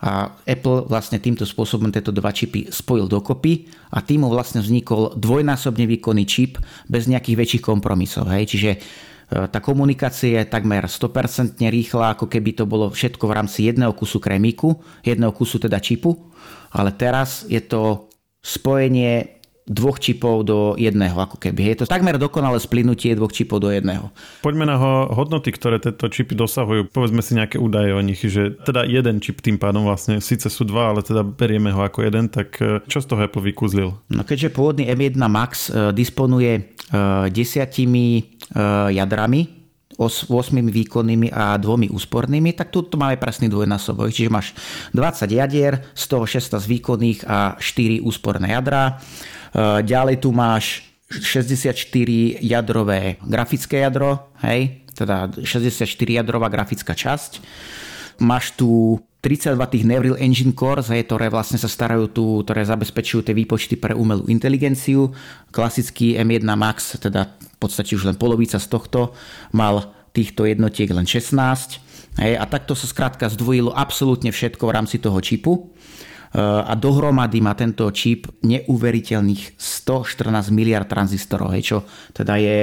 a 0.00 0.32
Apple 0.48 0.88
vlastne 0.88 1.20
týmto 1.20 1.44
spôsobom 1.44 1.92
tieto 1.92 2.08
dva 2.08 2.32
čipy 2.32 2.72
spojil 2.72 3.04
dokopy 3.04 3.68
a 3.92 4.00
tým 4.00 4.24
vlastne 4.24 4.64
vznikol 4.64 5.12
dvojnásobne 5.20 5.84
výkonný 5.84 6.24
čip 6.24 6.56
bez 6.88 7.04
nejakých 7.04 7.36
väčších 7.36 7.64
kompromisov. 7.68 8.32
Hej. 8.32 8.56
Čiže 8.56 8.70
tá 9.30 9.62
komunikácia 9.62 10.42
je 10.42 10.50
takmer 10.50 10.90
100% 10.90 11.54
rýchla, 11.62 12.18
ako 12.18 12.26
keby 12.26 12.50
to 12.58 12.64
bolo 12.66 12.90
všetko 12.90 13.30
v 13.30 13.36
rámci 13.38 13.70
jedného 13.70 13.94
kusu 13.94 14.18
kremíku, 14.18 14.82
jedného 15.06 15.30
kusu 15.30 15.62
teda 15.62 15.78
čipu, 15.78 16.18
ale 16.74 16.90
teraz 16.90 17.46
je 17.46 17.62
to 17.62 18.10
spojenie 18.42 19.40
dvoch 19.70 20.02
čipov 20.02 20.42
do 20.42 20.74
jedného, 20.74 21.14
ako 21.14 21.38
keby. 21.38 21.70
Je 21.70 21.84
to 21.84 21.86
takmer 21.86 22.18
dokonalé 22.18 22.58
splynutie 22.58 23.14
dvoch 23.14 23.30
čipov 23.30 23.62
do 23.62 23.70
jedného. 23.70 24.10
Poďme 24.42 24.66
na 24.66 24.74
hodnoty, 25.06 25.54
ktoré 25.54 25.78
tieto 25.78 26.10
čipy 26.10 26.34
dosahujú. 26.34 26.90
Povedzme 26.90 27.22
si 27.22 27.38
nejaké 27.38 27.62
údaje 27.62 27.94
o 27.94 28.02
nich, 28.02 28.18
že 28.18 28.58
teda 28.66 28.82
jeden 28.82 29.22
čip 29.22 29.38
tým 29.38 29.62
pádom 29.62 29.86
vlastne, 29.86 30.18
síce 30.18 30.50
sú 30.50 30.66
dva, 30.66 30.90
ale 30.90 31.06
teda 31.06 31.22
berieme 31.22 31.70
ho 31.70 31.86
ako 31.86 32.02
jeden, 32.02 32.26
tak 32.26 32.58
e, 32.58 32.82
čo 32.90 32.98
z 32.98 33.06
toho 33.06 33.22
Apple 33.22 33.46
vykúzlil? 33.46 33.94
No 34.10 34.26
keďže 34.26 34.50
pôvodný 34.50 34.90
M1 34.90 35.22
Max 35.30 35.70
e, 35.70 35.94
disponuje 35.94 36.74
desiatimi 37.30 38.39
jadrami, 38.90 39.60
8 40.00 40.72
výkonnými 40.72 41.28
a 41.28 41.60
dvomi 41.60 41.92
úspornými, 41.92 42.56
tak 42.56 42.72
tu 42.72 42.86
máme 42.96 43.20
presný 43.20 43.52
dvojnásobok. 43.52 44.08
Čiže 44.08 44.32
máš 44.32 44.56
20 44.96 45.28
jadier, 45.28 45.84
z 45.92 46.04
toho 46.08 46.24
16 46.24 46.56
výkonných 46.56 47.28
a 47.28 47.60
4 47.60 48.00
úsporné 48.00 48.56
jadra. 48.56 48.96
Eh, 48.96 49.82
ďalej 49.84 50.16
tu 50.24 50.32
máš 50.32 50.88
64 51.10 52.38
jadrové 52.38 53.18
grafické 53.26 53.82
jadro, 53.82 54.30
hej, 54.46 54.86
teda 54.94 55.26
64 55.42 55.90
jadrová 56.22 56.46
grafická 56.46 56.94
časť. 56.94 57.42
Máš 58.22 58.54
tu 58.54 59.02
32 59.20 59.72
tých 59.72 59.84
Neural 59.84 60.16
Engine 60.16 60.56
Cores, 60.56 60.88
hej, 60.88 61.04
ktoré 61.04 61.28
vlastne 61.28 61.60
sa 61.60 61.68
starajú 61.68 62.08
tu, 62.08 62.24
ktoré 62.40 62.64
zabezpečujú 62.64 63.20
tie 63.20 63.36
výpočty 63.36 63.76
pre 63.76 63.92
umelú 63.92 64.24
inteligenciu. 64.32 65.12
Klasický 65.52 66.16
M1 66.16 66.48
Max, 66.56 66.96
teda 66.96 67.36
v 67.36 67.56
podstate 67.60 67.92
už 67.92 68.08
len 68.08 68.16
polovica 68.16 68.56
z 68.56 68.64
tohto, 68.64 69.12
mal 69.52 69.92
týchto 70.16 70.48
jednotiek 70.48 70.88
len 70.88 71.04
16. 71.04 71.36
Hej, 72.16 72.34
a 72.40 72.44
takto 72.48 72.72
sa 72.72 72.88
skrátka 72.88 73.28
zdvojilo 73.28 73.76
absolútne 73.76 74.32
všetko 74.32 74.64
v 74.66 74.74
rámci 74.74 74.96
toho 74.98 75.20
čipu 75.20 75.70
a 76.34 76.72
dohromady 76.78 77.42
má 77.42 77.58
tento 77.58 77.90
čip 77.90 78.30
neuveriteľných 78.46 79.58
114 79.58 80.54
miliard 80.54 80.86
tranzistorov, 80.86 81.54
hej, 81.58 81.62
čo 81.74 81.78
teda 82.14 82.38
je 82.38 82.58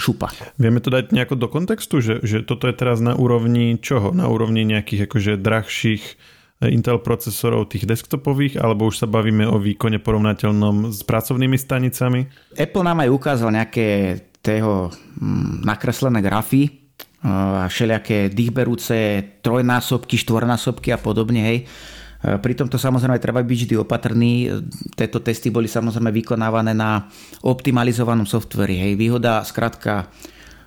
šupa. 0.00 0.32
Vieme 0.56 0.80
to 0.80 0.88
dať 0.88 1.12
nejako 1.12 1.36
do 1.36 1.48
kontextu, 1.52 2.00
že, 2.00 2.24
že 2.24 2.40
toto 2.40 2.66
je 2.66 2.74
teraz 2.74 2.98
na 3.04 3.12
úrovni 3.12 3.76
čoho? 3.76 4.16
Na 4.16 4.26
úrovni 4.32 4.64
nejakých 4.64 5.06
akože 5.06 5.32
drahších 5.36 6.02
eh, 6.02 6.72
Intel 6.72 6.98
procesorov 7.04 7.68
tých 7.68 7.84
desktopových, 7.84 8.56
alebo 8.56 8.88
už 8.88 9.04
sa 9.04 9.06
bavíme 9.06 9.44
o 9.44 9.60
výkone 9.60 10.00
porovnateľnom 10.00 10.90
s 10.90 11.04
pracovnými 11.04 11.60
stanicami? 11.60 12.26
Apple 12.56 12.82
nám 12.82 13.04
aj 13.04 13.10
ukázal 13.12 13.52
nejaké 13.52 14.18
tého 14.40 14.88
hm, 15.20 15.62
nakreslené 15.68 16.24
grafy 16.24 16.64
eh, 16.64 17.28
a 17.28 17.68
všelijaké 17.68 18.32
dýchberúce 18.32 18.96
trojnásobky, 19.44 20.16
štvornásobky 20.16 20.90
a 20.90 20.98
podobne, 20.98 21.44
hej 21.44 21.58
E, 21.64 22.09
pri 22.20 22.52
tomto 22.52 22.76
samozrejme 22.76 23.16
treba 23.16 23.40
byť 23.40 23.58
vždy 23.64 23.74
opatrný. 23.80 24.52
Tieto 24.92 25.24
testy 25.24 25.48
boli 25.48 25.64
samozrejme 25.64 26.12
vykonávané 26.12 26.76
na 26.76 27.08
optimalizovanom 27.40 28.28
softveri. 28.28 28.76
Hej. 28.76 28.92
Výhoda 29.00 29.40
skrátka 29.40 30.12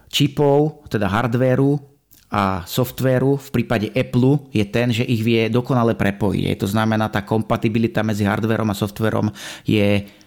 čipov, 0.10 0.81
teda 0.89 1.05
hardvéru 1.05 1.77
a 2.33 2.65
softvéru 2.65 3.38
v 3.38 3.50
prípade 3.53 3.93
Apple 3.93 4.50
je 4.50 4.65
ten, 4.65 4.89
že 4.89 5.05
ich 5.05 5.22
vie 5.22 5.53
dokonale 5.53 5.93
prepojiť. 5.93 6.57
To 6.57 6.65
znamená, 6.65 7.13
tá 7.13 7.22
kompatibilita 7.22 8.01
medzi 8.01 8.25
hardvérom 8.25 8.74
a 8.74 8.77
softvérom 8.77 9.29
je 9.69 10.01
E, 10.01 10.22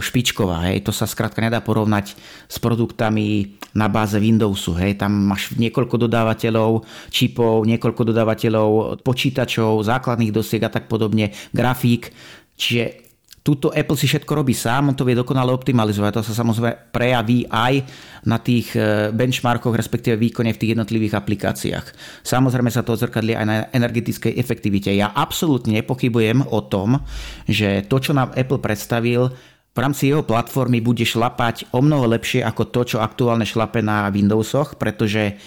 špičková. 0.00 0.72
Hej. 0.72 0.88
To 0.88 0.92
sa 0.92 1.04
skrátka 1.04 1.44
nedá 1.44 1.60
porovnať 1.60 2.16
s 2.48 2.56
produktami 2.56 3.60
na 3.76 3.86
báze 3.92 4.16
Windowsu. 4.16 4.72
Hej. 4.80 4.98
Tam 5.04 5.12
máš 5.12 5.52
niekoľko 5.54 6.08
dodávateľov 6.08 6.88
čipov, 7.12 7.68
niekoľko 7.68 8.02
dodávateľov 8.08 8.70
počítačov, 9.04 9.84
základných 9.84 10.32
dosiek 10.32 10.64
a 10.64 10.72
tak 10.72 10.88
podobne, 10.88 11.36
grafík. 11.52 12.10
Čiže 12.56 13.11
Tuto 13.42 13.74
Apple 13.74 13.98
si 13.98 14.06
všetko 14.06 14.38
robí 14.38 14.54
sám, 14.54 14.94
on 14.94 14.96
to 14.96 15.02
vie 15.02 15.18
dokonale 15.18 15.50
optimalizovať. 15.50 16.14
To 16.14 16.22
sa 16.22 16.46
samozrejme 16.46 16.94
prejaví 16.94 17.50
aj 17.50 17.82
na 18.22 18.38
tých 18.38 18.70
e, 18.78 19.10
benchmarkoch, 19.10 19.74
respektíve 19.74 20.14
výkone 20.14 20.54
v 20.54 20.60
tých 20.62 20.72
jednotlivých 20.78 21.18
aplikáciách. 21.18 21.86
Samozrejme 22.22 22.70
sa 22.70 22.86
to 22.86 22.94
odzrkadli 22.94 23.34
aj 23.34 23.46
na 23.50 23.66
energetickej 23.74 24.38
efektivite. 24.38 24.94
Ja 24.94 25.10
absolútne 25.10 25.74
nepochybujem 25.74 26.46
o 26.54 26.60
tom, 26.62 27.02
že 27.50 27.82
to, 27.90 27.98
čo 27.98 28.14
nám 28.14 28.30
Apple 28.38 28.62
predstavil, 28.62 29.34
v 29.72 29.78
rámci 29.80 30.12
jeho 30.12 30.22
platformy 30.22 30.78
bude 30.78 31.02
šlapať 31.02 31.74
o 31.74 31.82
mnoho 31.82 32.04
lepšie 32.14 32.46
ako 32.46 32.70
to, 32.70 32.94
čo 32.94 32.96
aktuálne 33.02 33.48
šlape 33.48 33.82
na 33.82 34.06
Windowsoch, 34.12 34.78
pretože 34.78 35.40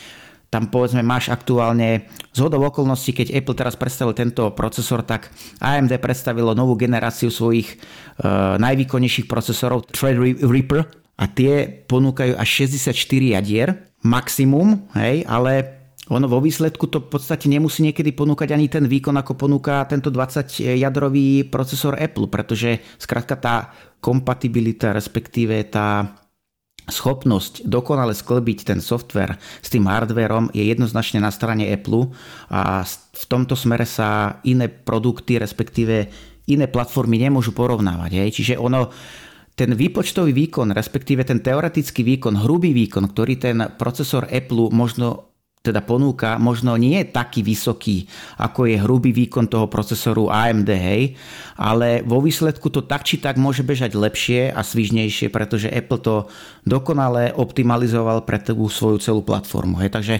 tam 0.50 0.72
povedzme 0.72 1.02
máš 1.04 1.34
aktuálne 1.34 2.08
z 2.32 2.40
hodov 2.40 2.72
okolností, 2.72 3.12
keď 3.12 3.28
Apple 3.36 3.58
teraz 3.58 3.76
predstavil 3.76 4.16
tento 4.16 4.52
procesor, 4.54 5.04
tak 5.04 5.34
AMD 5.60 5.98
predstavilo 6.00 6.56
novú 6.56 6.78
generáciu 6.80 7.34
svojich 7.34 7.76
uh, 7.76 8.56
najvýkonnejších 8.62 9.28
procesorov 9.28 9.90
Threadripper 9.90 10.86
a 11.16 11.26
tie 11.32 11.68
ponúkajú 11.68 12.36
až 12.36 12.68
64 12.68 12.96
jadier, 13.40 13.88
maximum, 14.04 14.86
hej, 14.96 15.24
ale 15.26 15.84
ono 16.06 16.30
vo 16.30 16.38
výsledku 16.38 16.86
to 16.86 17.02
v 17.02 17.18
podstate 17.18 17.50
nemusí 17.50 17.82
niekedy 17.82 18.14
ponúkať 18.14 18.54
ani 18.54 18.70
ten 18.70 18.86
výkon, 18.86 19.18
ako 19.18 19.34
ponúka 19.34 19.82
tento 19.90 20.14
20-jadrový 20.14 21.50
procesor 21.50 21.98
Apple, 21.98 22.30
pretože 22.30 22.78
skrátka 23.02 23.36
tá 23.42 23.56
kompatibilita, 24.06 24.94
respektíve 24.94 25.66
tá 25.66 26.14
schopnosť 26.86 27.66
dokonale 27.66 28.14
sklbiť 28.14 28.70
ten 28.70 28.80
software 28.82 29.42
s 29.62 29.74
tým 29.74 29.90
hardverom 29.90 30.54
je 30.54 30.62
jednoznačne 30.70 31.18
na 31.18 31.34
strane 31.34 31.66
Apple 31.66 32.14
a 32.54 32.86
v 32.86 33.26
tomto 33.26 33.58
smere 33.58 33.90
sa 33.90 34.40
iné 34.46 34.70
produkty, 34.70 35.42
respektíve 35.42 36.10
iné 36.46 36.66
platformy 36.70 37.18
nemôžu 37.18 37.58
porovnávať. 37.58 38.12
Hej. 38.22 38.30
Čiže 38.42 38.54
ono, 38.62 38.94
ten 39.58 39.74
výpočtový 39.74 40.36
výkon, 40.36 40.76
respektíve 40.76 41.26
ten 41.26 41.42
teoretický 41.42 42.06
výkon, 42.06 42.46
hrubý 42.46 42.76
výkon, 42.76 43.10
ktorý 43.10 43.34
ten 43.40 43.58
procesor 43.82 44.30
Apple 44.30 44.70
možno 44.70 45.35
teda 45.66 45.82
ponúka, 45.82 46.38
možno 46.38 46.78
nie 46.78 47.02
je 47.02 47.10
taký 47.10 47.42
vysoký, 47.42 48.06
ako 48.38 48.70
je 48.70 48.78
hrubý 48.78 49.10
výkon 49.10 49.50
toho 49.50 49.66
procesoru 49.66 50.30
AMD, 50.30 50.70
hej, 50.70 51.18
ale 51.58 52.06
vo 52.06 52.22
výsledku 52.22 52.70
to 52.70 52.86
tak 52.86 53.02
či 53.08 53.18
tak 53.18 53.42
môže 53.42 53.66
bežať 53.66 53.98
lepšie 53.98 54.54
a 54.54 54.62
svižnejšie, 54.62 55.34
pretože 55.34 55.72
Apple 55.72 56.04
to 56.04 56.16
dokonale 56.68 57.32
optimalizoval 57.34 58.28
pre 58.28 58.38
tú 58.38 58.68
svoju 58.70 59.02
celú 59.02 59.22
platformu. 59.26 59.82
Hej. 59.82 59.90
Takže 59.96 60.16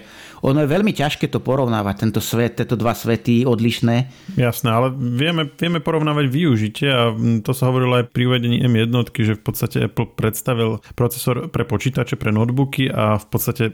ono 0.46 0.64
je 0.64 0.70
veľmi 0.70 0.94
ťažké 0.94 1.28
to 1.28 1.42
porovnávať, 1.42 2.08
tento 2.08 2.22
svet, 2.24 2.62
tieto 2.62 2.78
dva 2.80 2.94
svety 2.94 3.44
odlišné. 3.44 3.96
Jasné, 4.40 4.70
ale 4.72 4.94
vieme, 4.94 5.50
vieme 5.52 5.84
porovnávať 5.84 6.26
využitie 6.30 6.90
a 6.90 7.12
to 7.42 7.52
sa 7.52 7.68
hovorilo 7.68 8.00
aj 8.00 8.14
pri 8.14 8.24
uvedení 8.30 8.62
M1, 8.64 8.94
že 9.12 9.36
v 9.36 9.44
podstate 9.44 9.78
Apple 9.90 10.14
predstavil 10.14 10.80
procesor 10.94 11.50
pre 11.50 11.68
počítače, 11.68 12.16
pre 12.16 12.32
notebooky 12.32 12.88
a 12.88 13.20
v 13.20 13.26
podstate 13.28 13.66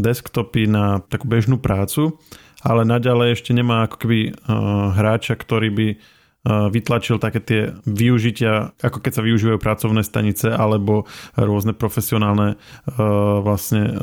desktopy 0.00 0.66
na 0.66 1.04
takú 1.06 1.28
bežnú 1.28 1.60
prácu, 1.60 2.18
ale 2.60 2.84
naďalej 2.84 3.40
ešte 3.40 3.56
nemá 3.56 3.88
ako 3.88 3.96
keby 4.04 4.18
uh, 4.32 4.92
hráča, 4.92 5.32
ktorý 5.36 5.68
by 5.72 5.88
uh, 5.96 6.68
vytlačil 6.68 7.16
také 7.16 7.40
tie 7.40 7.60
využitia, 7.88 8.76
ako 8.80 9.00
keď 9.00 9.12
sa 9.16 9.22
využívajú 9.24 9.58
pracovné 9.60 10.04
stanice 10.04 10.52
alebo 10.52 11.08
rôzne 11.36 11.72
profesionálne 11.72 12.56
uh, 12.56 13.40
vlastne 13.40 13.96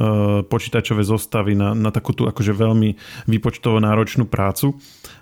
počítačové 0.50 1.06
zostavy 1.06 1.54
na, 1.54 1.78
na 1.78 1.94
takú 1.94 2.18
tú 2.18 2.26
akože 2.26 2.54
veľmi 2.54 2.98
výpočtovo 3.30 3.78
náročnú 3.78 4.26
prácu. 4.26 4.78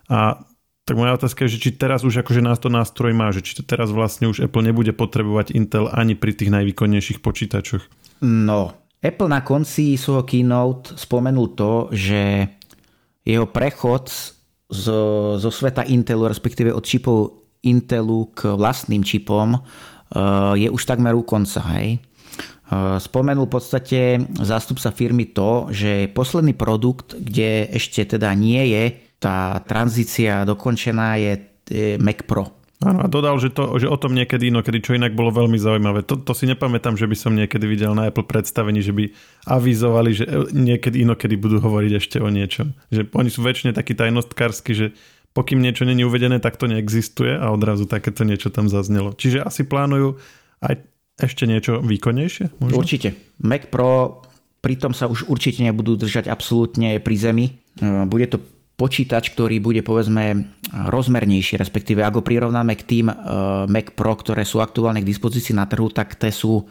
A 0.07 0.39
tak 0.85 1.01
moja 1.01 1.17
otázka 1.17 1.49
je, 1.49 1.57
že 1.57 1.61
či 1.65 1.69
teraz 1.73 2.05
už 2.05 2.21
akože 2.21 2.45
nás 2.45 2.61
to 2.61 2.69
nástroj 2.69 3.09
má, 3.09 3.33
že 3.33 3.41
či 3.41 3.57
teraz 3.65 3.89
vlastne 3.89 4.29
už 4.29 4.45
Apple 4.45 4.69
nebude 4.69 4.93
potrebovať 4.93 5.57
Intel 5.57 5.89
ani 5.89 6.13
pri 6.13 6.37
tých 6.37 6.53
najvýkonnejších 6.53 7.25
počítačoch. 7.25 7.81
No, 8.21 8.84
Apple 9.01 9.29
na 9.29 9.41
konci 9.41 9.97
svojho 9.97 10.23
keynote 10.23 10.95
spomenul 10.97 11.53
to, 11.53 11.89
že 11.93 12.47
jeho 13.25 13.45
prechod 13.49 14.09
zo, 14.69 15.35
zo 15.37 15.49
sveta 15.53 15.85
Intelu, 15.85 16.29
respektíve 16.29 16.73
od 16.73 16.85
čipov 16.85 17.45
Intelu 17.65 18.29
k 18.33 18.53
vlastným 18.53 19.01
čipom 19.01 19.57
je 20.53 20.69
už 20.69 20.81
takmer 20.85 21.17
u 21.17 21.25
konca. 21.25 21.61
Hej? 21.77 22.01
Spomenul 22.97 23.45
v 23.45 23.53
podstate 23.53 23.99
zástupca 24.41 24.89
firmy 24.89 25.29
to, 25.33 25.69
že 25.69 26.09
posledný 26.09 26.57
produkt, 26.57 27.13
kde 27.17 27.69
ešte 27.73 28.17
teda 28.17 28.33
nie 28.33 28.73
je 28.73 28.83
tá 29.21 29.61
tranzícia 29.65 30.45
dokončená, 30.45 31.17
je 31.17 31.33
Mac 32.01 32.25
Pro. 32.25 32.64
Áno, 32.85 33.01
a 33.01 33.09
dodal, 33.09 33.41
že, 33.41 33.49
to, 33.49 33.81
že 33.81 33.89
o 33.89 33.97
tom 33.97 34.13
niekedy 34.13 34.53
inokedy, 34.53 34.77
čo 34.77 34.93
inak 34.93 35.17
bolo 35.17 35.33
veľmi 35.33 35.57
zaujímavé. 35.57 36.05
To, 36.05 36.21
to 36.21 36.37
si 36.37 36.45
nepamätám, 36.45 36.93
že 36.93 37.09
by 37.09 37.17
som 37.17 37.33
niekedy 37.33 37.65
videl 37.65 37.97
na 37.97 38.13
Apple 38.13 38.29
predstavení, 38.29 38.85
že 38.85 38.93
by 38.93 39.09
avizovali, 39.49 40.09
že 40.13 40.23
niekedy 40.53 41.01
inokedy 41.01 41.33
budú 41.33 41.57
hovoriť 41.57 41.91
ešte 41.97 42.21
o 42.21 42.29
niečom. 42.29 42.77
Že 42.93 43.09
oni 43.09 43.29
sú 43.33 43.41
väčšine 43.41 43.73
takí 43.73 43.97
tajnostkársky, 43.97 44.71
že 44.77 44.85
pokým 45.33 45.65
niečo 45.65 45.83
není 45.83 46.05
uvedené, 46.05 46.37
tak 46.37 46.61
to 46.61 46.69
neexistuje 46.69 47.33
a 47.33 47.49
odrazu 47.49 47.89
takéto 47.89 48.21
niečo 48.21 48.53
tam 48.53 48.69
zaznelo. 48.69 49.17
Čiže 49.17 49.41
asi 49.41 49.65
plánujú 49.65 50.21
aj 50.61 50.85
ešte 51.17 51.49
niečo 51.49 51.81
výkonnejšie? 51.81 52.61
Možno? 52.61 52.75
Určite. 52.77 53.17
Mac 53.41 53.67
Pro 53.73 54.21
pritom 54.61 54.93
sa 54.93 55.09
už 55.09 55.25
určite 55.25 55.65
nebudú 55.65 55.97
držať 55.97 56.29
absolútne 56.29 57.01
pri 57.01 57.15
zemi. 57.17 57.45
Bude 57.81 58.25
to 58.29 58.41
počítač, 58.75 59.31
ktorý 59.31 59.63
bude 59.63 59.81
povedzme 59.81 60.51
rozmernejší, 60.71 61.55
respektíve 61.55 62.03
ako 62.03 62.19
prirovnáme 62.21 62.75
k 62.75 62.83
tým 62.83 63.07
uh, 63.07 63.15
Mac 63.71 63.95
Pro, 63.95 64.15
ktoré 64.19 64.43
sú 64.43 64.59
aktuálne 64.59 64.99
k 64.99 65.09
dispozícii 65.09 65.55
na 65.55 65.63
trhu, 65.63 65.87
tak 65.87 66.19
tie 66.19 66.31
sú 66.31 66.67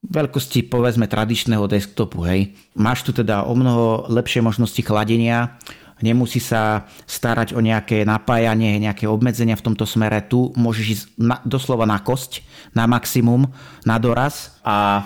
veľkosti 0.00 0.66
povedzme 0.66 1.06
tradičného 1.06 1.70
desktopu. 1.70 2.26
Hej. 2.26 2.40
Máš 2.74 3.06
tu 3.06 3.14
teda 3.14 3.46
o 3.46 3.54
mnoho 3.54 4.10
lepšie 4.10 4.42
možnosti 4.42 4.82
chladenia, 4.82 5.60
nemusí 6.02 6.40
sa 6.40 6.88
starať 7.04 7.52
o 7.52 7.60
nejaké 7.60 8.02
napájanie, 8.08 8.80
nejaké 8.80 9.06
obmedzenia 9.06 9.54
v 9.54 9.64
tomto 9.70 9.84
smere. 9.84 10.24
Tu 10.24 10.50
môžeš 10.56 10.86
ísť 10.88 11.04
na, 11.20 11.36
doslova 11.44 11.84
na 11.84 12.00
kosť, 12.00 12.42
na 12.72 12.88
maximum, 12.88 13.52
na 13.84 14.00
doraz 14.00 14.56
a 14.64 15.04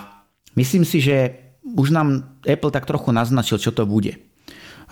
myslím 0.55 0.87
si, 0.87 1.03
že 1.03 1.43
už 1.65 1.91
nám 1.91 2.39
Apple 2.47 2.71
tak 2.71 2.87
trochu 2.87 3.11
naznačil, 3.11 3.59
čo 3.59 3.75
to 3.75 3.83
bude. 3.83 4.15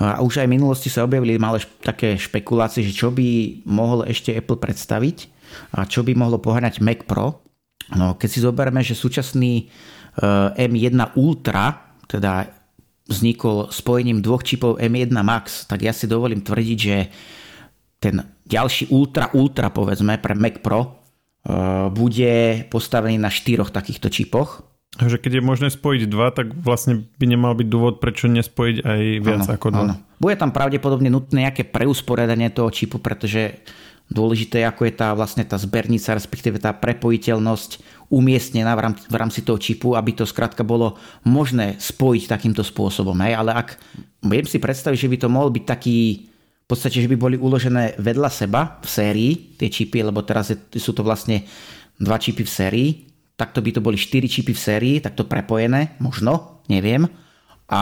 A 0.01 0.25
už 0.25 0.41
aj 0.41 0.49
v 0.49 0.55
minulosti 0.57 0.89
sa 0.89 1.05
objavili 1.05 1.37
malé 1.37 1.61
také 1.85 2.17
špekulácie, 2.17 2.81
že 2.81 2.97
čo 2.97 3.13
by 3.13 3.61
mohol 3.69 4.09
ešte 4.09 4.33
Apple 4.33 4.57
predstaviť 4.57 5.29
a 5.77 5.85
čo 5.85 6.01
by 6.01 6.17
mohlo 6.17 6.41
poháňať 6.41 6.81
Mac 6.81 7.05
Pro. 7.05 7.45
No, 7.93 8.17
keď 8.17 8.29
si 8.29 8.39
zoberieme, 8.41 8.81
že 8.81 8.97
súčasný 8.97 9.69
eh, 9.69 10.65
M1 10.65 11.13
Ultra, 11.13 11.93
teda 12.09 12.49
vznikol 13.05 13.69
spojením 13.69 14.23
dvoch 14.23 14.41
čipov 14.41 14.81
M1 14.81 15.13
Max, 15.13 15.69
tak 15.69 15.85
ja 15.85 15.93
si 15.93 16.09
dovolím 16.09 16.41
tvrdiť, 16.41 16.77
že 16.79 16.97
ten 18.01 18.17
ďalší 18.49 18.89
Ultra 18.89 19.29
Ultra 19.35 19.69
povedzme 19.69 20.17
pre 20.17 20.33
Mac 20.33 20.57
Pro 20.65 20.81
eh, 20.81 20.89
bude 21.93 22.65
postavený 22.65 23.21
na 23.21 23.29
štyroch 23.29 23.69
takýchto 23.69 24.09
čipoch 24.09 24.72
že 25.01 25.17
keď 25.17 25.41
je 25.41 25.43
možné 25.43 25.67
spojiť 25.73 26.01
dva, 26.05 26.29
tak 26.29 26.53
vlastne 26.53 27.09
by 27.17 27.25
nemal 27.25 27.57
byť 27.57 27.67
dôvod, 27.67 27.97
prečo 27.97 28.29
nespojiť 28.29 28.85
aj 28.85 29.01
viac 29.25 29.43
ano, 29.49 29.53
ako 29.57 29.67
dva. 29.73 29.83
Ano. 29.89 29.95
Bude 30.21 30.37
tam 30.37 30.53
pravdepodobne 30.53 31.09
nutné 31.09 31.49
nejaké 31.49 31.65
preusporiadanie 31.65 32.53
toho 32.53 32.69
čipu, 32.69 33.01
pretože 33.01 33.57
dôležité 34.13 34.61
ako 34.69 34.85
je 34.85 34.93
tá 34.93 35.09
vlastne 35.17 35.41
tá 35.41 35.57
zbernica, 35.57 36.13
respektíve 36.13 36.61
tá 36.61 36.69
prepojiteľnosť 36.77 37.81
umiestnená 38.13 38.77
v 38.77 38.81
rámci, 38.85 39.03
v 39.09 39.15
rámci 39.17 39.39
toho 39.41 39.57
čipu, 39.57 39.97
aby 39.97 40.13
to 40.13 40.29
skrátka 40.29 40.61
bolo 40.61 41.01
možné 41.25 41.81
spojiť 41.81 42.29
takýmto 42.29 42.61
spôsobom. 42.61 43.17
Hej? 43.25 43.33
Ale 43.33 43.57
ak 43.57 43.81
viem 44.21 44.45
si 44.45 44.61
predstaviť, 44.61 44.97
že 45.01 45.09
by 45.09 45.17
to 45.17 45.33
mohol 45.33 45.49
byť 45.49 45.65
taký 45.65 46.29
v 46.63 46.67
podstate, 46.69 47.01
že 47.01 47.11
by 47.11 47.17
boli 47.19 47.35
uložené 47.35 47.99
vedľa 47.99 48.29
seba 48.31 48.79
v 48.79 48.87
sérii 48.87 49.31
tie 49.59 49.67
čipy, 49.67 49.99
lebo 49.99 50.23
teraz 50.23 50.53
je, 50.53 50.57
sú 50.79 50.95
to 50.95 51.03
vlastne 51.03 51.43
dva 51.99 52.15
čipy 52.15 52.45
v 52.45 52.51
sérii, 52.51 52.89
takto 53.43 53.59
by 53.59 53.75
to 53.75 53.81
boli 53.83 53.99
4 53.99 54.23
čipy 54.23 54.55
v 54.55 54.61
sérii, 54.63 54.95
takto 55.03 55.27
prepojené, 55.27 55.99
možno, 55.99 56.63
neviem. 56.71 57.03
A 57.67 57.81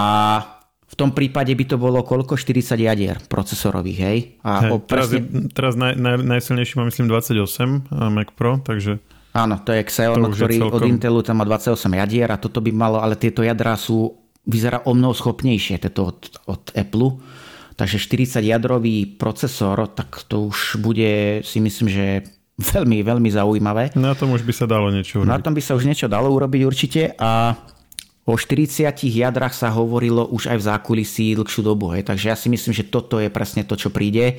v 0.91 0.95
tom 0.97 1.13
prípade 1.13 1.53
by 1.53 1.65
to 1.69 1.77
bolo 1.77 2.01
koľko? 2.01 2.33
40 2.33 2.75
jadier 2.81 3.15
procesorových, 3.29 3.99
hej? 4.01 4.17
A 4.41 4.75
teraz, 4.83 5.13
presne... 5.13 5.17
je, 5.21 5.53
teraz 5.53 5.73
naj, 5.77 5.93
naj, 5.95 6.17
najsilnejší 6.25 6.73
má 6.81 6.83
myslím 6.89 7.07
28 7.07 7.93
Mac 8.09 8.29
Pro, 8.33 8.57
takže... 8.59 8.97
Áno, 9.31 9.63
to 9.63 9.71
je 9.71 9.87
Xeon, 9.87 10.19
to 10.19 10.35
ktorý 10.35 10.55
celkom... 10.59 10.75
od 10.75 10.81
Intelu 10.89 11.19
tam 11.23 11.39
má 11.39 11.45
28 11.47 11.77
jadier 11.77 12.27
a 12.33 12.41
toto 12.41 12.59
by 12.59 12.71
malo, 12.75 12.99
ale 12.99 13.15
tieto 13.15 13.39
jadrá 13.45 13.79
sú, 13.79 14.19
vyzerá 14.43 14.83
o 14.83 14.91
mnoho 14.91 15.15
schopnejšie, 15.15 15.79
toto 15.79 16.11
od, 16.11 16.19
od 16.49 16.63
Apple. 16.75 17.21
Takže 17.79 17.95
40 17.95 18.43
jadrový 18.43 19.07
procesor, 19.15 19.87
tak 19.95 20.27
to 20.27 20.51
už 20.51 20.83
bude 20.83 21.39
si 21.47 21.63
myslím, 21.63 21.87
že 21.87 22.05
veľmi, 22.61 23.01
veľmi 23.01 23.29
zaujímavé. 23.33 23.97
Na 23.97 24.13
tom 24.13 24.31
už 24.37 24.45
by 24.45 24.53
sa 24.53 24.65
dalo 24.69 24.93
niečo 24.93 25.21
urobiť. 25.21 25.31
Na 25.33 25.41
tom 25.41 25.57
by 25.57 25.61
sa 25.61 25.73
už 25.73 25.83
niečo 25.89 26.05
dalo 26.05 26.29
urobiť 26.29 26.61
určite 26.63 27.01
a 27.17 27.57
o 28.25 28.37
40 28.37 28.93
jadrach 29.01 29.57
sa 29.57 29.73
hovorilo 29.73 30.29
už 30.29 30.53
aj 30.53 30.57
v 30.61 30.67
zákulisí 30.69 31.25
dlhšiu 31.35 31.61
dobu, 31.65 31.91
hej. 31.97 32.05
takže 32.05 32.29
ja 32.29 32.37
si 32.37 32.47
myslím, 32.53 32.71
že 32.71 32.87
toto 32.87 33.17
je 33.17 33.33
presne 33.33 33.65
to, 33.65 33.73
čo 33.73 33.89
príde, 33.89 34.37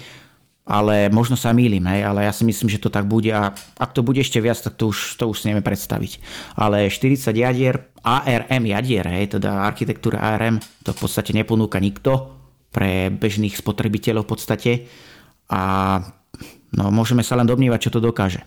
ale 0.62 1.10
možno 1.10 1.34
sa 1.34 1.50
mýlim, 1.50 1.82
hej, 1.90 2.06
ale 2.06 2.22
ja 2.22 2.32
si 2.32 2.46
myslím, 2.46 2.70
že 2.70 2.78
to 2.78 2.86
tak 2.86 3.10
bude 3.10 3.26
a 3.34 3.50
ak 3.82 3.90
to 3.90 4.06
bude 4.06 4.22
ešte 4.22 4.38
viac, 4.38 4.62
tak 4.62 4.78
to 4.78 4.94
už, 4.94 5.18
to 5.18 5.26
už 5.26 5.42
si 5.42 5.50
nevieme 5.50 5.66
predstaviť. 5.66 6.22
Ale 6.54 6.86
40 6.86 7.34
jadier, 7.34 7.90
ARM 8.06 8.62
jadier, 8.70 9.04
hej, 9.10 9.34
teda 9.38 9.66
architektúra 9.66 10.22
ARM, 10.22 10.62
to 10.86 10.94
v 10.94 11.00
podstate 11.02 11.34
neponúka 11.34 11.82
nikto 11.82 12.38
pre 12.70 13.10
bežných 13.10 13.58
spotrebiteľov 13.58 14.22
v 14.24 14.30
podstate 14.30 14.72
a 15.50 15.62
No 16.72 16.88
môžeme 16.88 17.20
sa 17.20 17.36
len 17.36 17.44
domnívať, 17.44 17.88
čo 17.88 17.90
to 17.92 18.00
dokáže. 18.00 18.40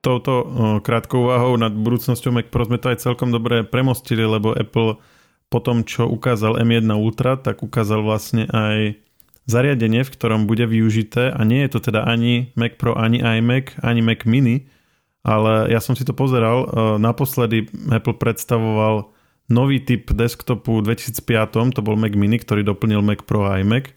Touto 0.00 0.32
krátkou 0.80 1.28
váhou 1.28 1.58
nad 1.58 1.74
budúcnosťou 1.74 2.30
Mac 2.30 2.48
Pro 2.48 2.64
sme 2.64 2.78
to 2.78 2.94
aj 2.94 3.02
celkom 3.02 3.34
dobre 3.34 3.66
premostili, 3.66 4.22
lebo 4.22 4.54
Apple 4.54 5.02
po 5.50 5.58
tom, 5.58 5.82
čo 5.82 6.06
ukázal 6.06 6.62
M1 6.62 6.86
Ultra, 6.94 7.34
tak 7.34 7.66
ukázal 7.66 8.06
vlastne 8.06 8.46
aj 8.48 9.02
zariadenie, 9.50 10.06
v 10.06 10.12
ktorom 10.14 10.46
bude 10.46 10.62
využité 10.66 11.34
a 11.34 11.42
nie 11.42 11.66
je 11.66 11.74
to 11.74 11.90
teda 11.90 12.06
ani 12.06 12.54
Mac 12.54 12.78
Pro, 12.78 12.94
ani 12.94 13.18
iMac, 13.18 13.82
ani 13.82 14.02
Mac 14.02 14.26
Mini, 14.26 14.70
ale 15.26 15.74
ja 15.74 15.82
som 15.82 15.98
si 15.98 16.06
to 16.06 16.14
pozeral, 16.14 16.70
naposledy 17.02 17.66
Apple 17.90 18.14
predstavoval 18.14 19.10
nový 19.50 19.82
typ 19.82 20.14
desktopu 20.14 20.82
v 20.82 20.94
2005, 20.94 21.74
to 21.74 21.80
bol 21.82 21.98
Mac 21.98 22.14
Mini, 22.14 22.38
ktorý 22.38 22.62
doplnil 22.62 23.02
Mac 23.02 23.26
Pro 23.26 23.42
a 23.46 23.58
iMac 23.58 23.90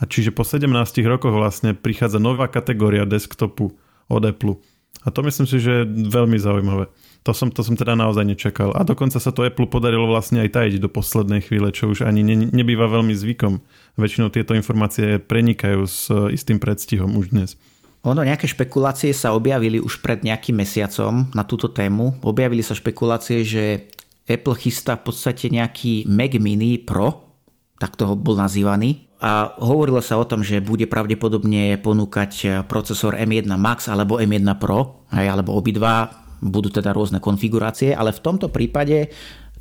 a 0.00 0.08
čiže 0.08 0.32
po 0.32 0.46
17 0.46 0.68
rokoch 1.04 1.34
vlastne 1.34 1.76
prichádza 1.76 2.16
nová 2.16 2.48
kategória 2.48 3.04
desktopu 3.04 3.76
od 4.08 4.22
Apple. 4.24 4.56
A 5.02 5.10
to 5.10 5.24
myslím 5.26 5.46
si, 5.50 5.58
že 5.58 5.82
je 5.82 5.88
veľmi 6.08 6.38
zaujímavé. 6.38 6.86
To 7.22 7.30
som, 7.30 7.54
to 7.54 7.62
som 7.62 7.78
teda 7.78 7.94
naozaj 7.94 8.26
nečakal. 8.26 8.74
A 8.74 8.82
dokonca 8.82 9.22
sa 9.22 9.30
to 9.30 9.46
Apple 9.46 9.70
podarilo 9.70 10.10
vlastne 10.10 10.42
aj 10.42 10.58
tajiť 10.58 10.82
do 10.82 10.90
poslednej 10.90 11.42
chvíle, 11.42 11.70
čo 11.70 11.90
už 11.90 12.02
ani 12.02 12.26
ne, 12.26 12.50
nebýva 12.50 12.90
veľmi 12.90 13.14
zvykom. 13.14 13.62
Väčšinou 13.94 14.30
tieto 14.34 14.58
informácie 14.58 15.22
prenikajú 15.22 15.86
s 15.86 16.10
istým 16.10 16.58
predstihom 16.58 17.14
už 17.14 17.30
dnes. 17.30 17.54
Ono, 18.02 18.18
nejaké 18.26 18.50
špekulácie 18.50 19.14
sa 19.14 19.30
objavili 19.38 19.78
už 19.78 20.02
pred 20.02 20.26
nejakým 20.26 20.58
mesiacom 20.58 21.30
na 21.30 21.46
túto 21.46 21.70
tému. 21.70 22.18
Objavili 22.26 22.66
sa 22.66 22.74
špekulácie, 22.74 23.46
že 23.46 23.86
Apple 24.26 24.58
chystá 24.58 24.98
v 24.98 25.06
podstate 25.06 25.46
nejaký 25.46 26.10
Mac 26.10 26.34
Mini 26.42 26.82
Pro, 26.82 27.30
tak 27.78 27.94
toho 27.94 28.18
bol 28.18 28.34
nazývaný, 28.34 29.11
a 29.22 29.54
hovorilo 29.62 30.02
sa 30.02 30.18
o 30.18 30.26
tom, 30.26 30.42
že 30.42 30.58
bude 30.58 30.90
pravdepodobne 30.90 31.78
ponúkať 31.78 32.66
procesor 32.66 33.14
M1 33.14 33.46
Max 33.54 33.86
alebo 33.86 34.18
M1 34.18 34.50
Pro, 34.58 35.06
aj, 35.14 35.26
alebo 35.38 35.54
obidva 35.54 36.10
budú 36.42 36.74
teda 36.74 36.90
rôzne 36.90 37.22
konfigurácie, 37.22 37.94
ale 37.94 38.10
v 38.10 38.18
tomto 38.18 38.50
prípade 38.50 39.14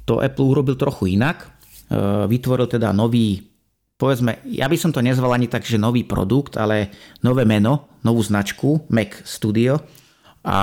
to 0.03 0.17
Apple 0.17 0.49
urobil 0.49 0.73
trochu 0.73 1.13
inak. 1.13 1.45
E, 1.45 1.47
vytvoril 2.25 2.65
teda 2.65 2.89
nový, 2.89 3.37
povedzme, 4.01 4.41
ja 4.49 4.65
by 4.65 4.77
som 4.81 4.89
to 4.89 5.05
nezval 5.05 5.29
ani 5.37 5.45
tak, 5.45 5.61
že 5.61 5.77
nový 5.77 6.01
produkt, 6.01 6.57
ale 6.57 6.89
nové 7.21 7.45
meno, 7.45 8.01
novú 8.01 8.25
značku 8.25 8.89
Mac 8.89 9.13
Studio 9.21 9.77
a 10.41 10.57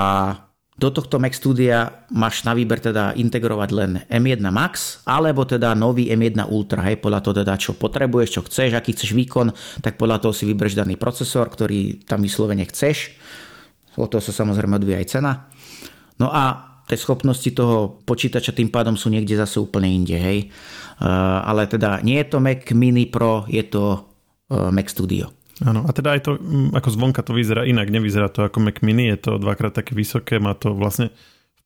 do 0.79 0.95
tohto 0.95 1.19
Mac 1.19 1.35
Studia 1.35 2.07
máš 2.14 2.47
na 2.47 2.55
výber 2.55 2.79
teda 2.79 3.11
integrovať 3.19 3.71
len 3.75 3.91
M1 4.07 4.38
Max 4.55 5.03
alebo 5.03 5.43
teda 5.43 5.75
nový 5.75 6.07
M1 6.14 6.47
Ultra, 6.47 6.87
hej, 6.87 7.03
podľa 7.03 7.21
toho 7.21 7.35
teda 7.43 7.59
čo 7.59 7.75
potrebuješ, 7.75 8.29
čo 8.38 8.43
chceš, 8.47 8.79
aký 8.79 8.95
chceš 8.95 9.11
výkon, 9.11 9.51
tak 9.83 9.99
podľa 9.99 10.23
toho 10.23 10.31
si 10.31 10.47
vybereš 10.47 10.79
daný 10.79 10.95
procesor, 10.95 11.51
ktorý 11.51 12.07
tam 12.07 12.23
vyslovene 12.23 12.62
chceš. 12.71 13.19
O 13.99 14.07
toho 14.07 14.23
sa 14.23 14.31
samozrejme 14.31 14.79
odvíja 14.79 15.03
aj 15.03 15.09
cena. 15.11 15.33
No 16.23 16.31
a 16.31 16.69
tie 16.87 16.95
schopnosti 16.95 17.51
toho 17.51 17.99
počítača 18.07 18.55
tým 18.55 18.71
pádom 18.71 18.95
sú 18.95 19.11
niekde 19.11 19.35
zase 19.35 19.59
úplne 19.59 19.91
inde, 19.91 20.14
hej. 20.14 20.38
Uh, 21.03 21.43
ale 21.43 21.67
teda 21.67 22.03
nie 22.07 22.23
je 22.23 22.27
to 22.31 22.38
Mac 22.38 22.62
Mini 22.71 23.11
Pro, 23.11 23.51
je 23.51 23.67
to 23.67 24.07
uh, 24.55 24.71
Mac 24.71 24.87
Studio. 24.87 25.38
Áno, 25.64 25.83
a 25.87 25.90
teda 25.90 26.14
aj 26.14 26.21
to, 26.23 26.31
mm, 26.38 26.71
ako 26.79 26.88
zvonka 26.94 27.21
to 27.27 27.35
vyzerá 27.35 27.66
inak, 27.66 27.90
nevyzerá 27.90 28.31
to 28.31 28.47
ako 28.47 28.62
Mac 28.62 28.79
Mini, 28.83 29.11
je 29.11 29.18
to 29.18 29.42
dvakrát 29.42 29.75
také 29.75 29.94
vysoké, 29.99 30.38
má 30.38 30.55
to 30.55 30.71
vlastne 30.71 31.11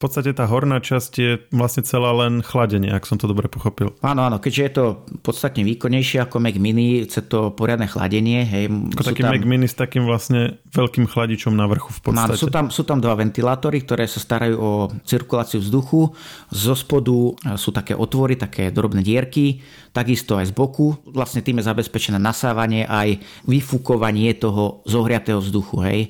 v 0.03 0.11
podstate 0.11 0.35
tá 0.35 0.51
horná 0.51 0.83
časť 0.83 1.13
je 1.15 1.39
vlastne 1.55 1.87
celá 1.87 2.11
len 2.11 2.43
chladenie, 2.43 2.91
ak 2.91 3.07
som 3.07 3.23
to 3.23 3.31
dobre 3.31 3.47
pochopil. 3.47 3.95
Áno, 4.03 4.27
áno, 4.27 4.43
keďže 4.43 4.63
je 4.67 4.73
to 4.75 4.85
podstatne 5.23 5.63
výkonnejšie 5.63 6.27
ako 6.27 6.43
Mac 6.43 6.59
Mini, 6.59 7.07
chce 7.07 7.23
to 7.31 7.55
poriadne 7.55 7.87
chladenie. 7.87 8.43
Hej, 8.43 8.67
ako 8.99 9.15
taký 9.15 9.23
tam... 9.23 9.31
Mac 9.31 9.47
Mini 9.47 9.71
s 9.71 9.79
takým 9.79 10.03
vlastne 10.03 10.59
veľkým 10.75 11.07
chladičom 11.07 11.55
na 11.55 11.71
vrchu 11.71 11.95
v 11.95 12.01
podstate. 12.03 12.35
Áno, 12.35 12.41
sú, 12.41 12.51
tam, 12.51 12.67
sú 12.75 12.83
tam 12.83 12.99
dva 12.99 13.15
ventilátory, 13.15 13.87
ktoré 13.87 14.11
sa 14.11 14.19
starajú 14.19 14.57
o 14.59 14.73
cirkuláciu 15.07 15.63
vzduchu. 15.63 16.11
Zo 16.51 16.75
spodu 16.75 17.39
sú 17.55 17.71
také 17.71 17.95
otvory, 17.95 18.35
také 18.35 18.75
drobné 18.75 19.07
dierky, 19.07 19.63
takisto 19.93 20.41
aj 20.41 20.49
z 20.49 20.57
boku. 20.57 20.97
Vlastne 21.05 21.45
tým 21.45 21.61
je 21.61 21.69
zabezpečené 21.69 22.17
nasávanie 22.17 22.89
aj 22.89 23.21
vyfúkovanie 23.45 24.33
toho 24.41 24.81
zohriatého 24.89 25.39
vzduchu. 25.39 25.77
Hej. 25.85 26.01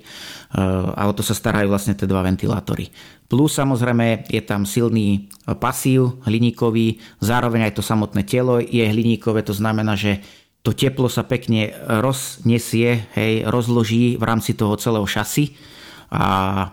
A 0.95 1.11
o 1.11 1.12
to 1.12 1.27
sa 1.27 1.35
starajú 1.35 1.66
vlastne 1.66 1.99
tie 1.99 2.07
dva 2.07 2.23
ventilátory. 2.23 2.95
Plus 3.27 3.51
samozrejme 3.57 4.29
je 4.29 4.42
tam 4.45 4.68
silný 4.68 5.33
pasív 5.57 6.21
hliníkový, 6.29 7.01
zároveň 7.25 7.73
aj 7.73 7.81
to 7.81 7.83
samotné 7.83 8.29
telo 8.29 8.61
je 8.61 8.85
hliníkové, 8.85 9.40
to 9.40 9.57
znamená, 9.57 9.97
že 9.97 10.21
to 10.61 10.77
teplo 10.77 11.09
sa 11.09 11.25
pekne 11.25 11.73
roznesie, 11.88 13.09
hej, 13.16 13.49
rozloží 13.49 14.21
v 14.21 14.25
rámci 14.29 14.53
toho 14.53 14.77
celého 14.77 15.09
šasy 15.09 15.57
a 16.12 16.68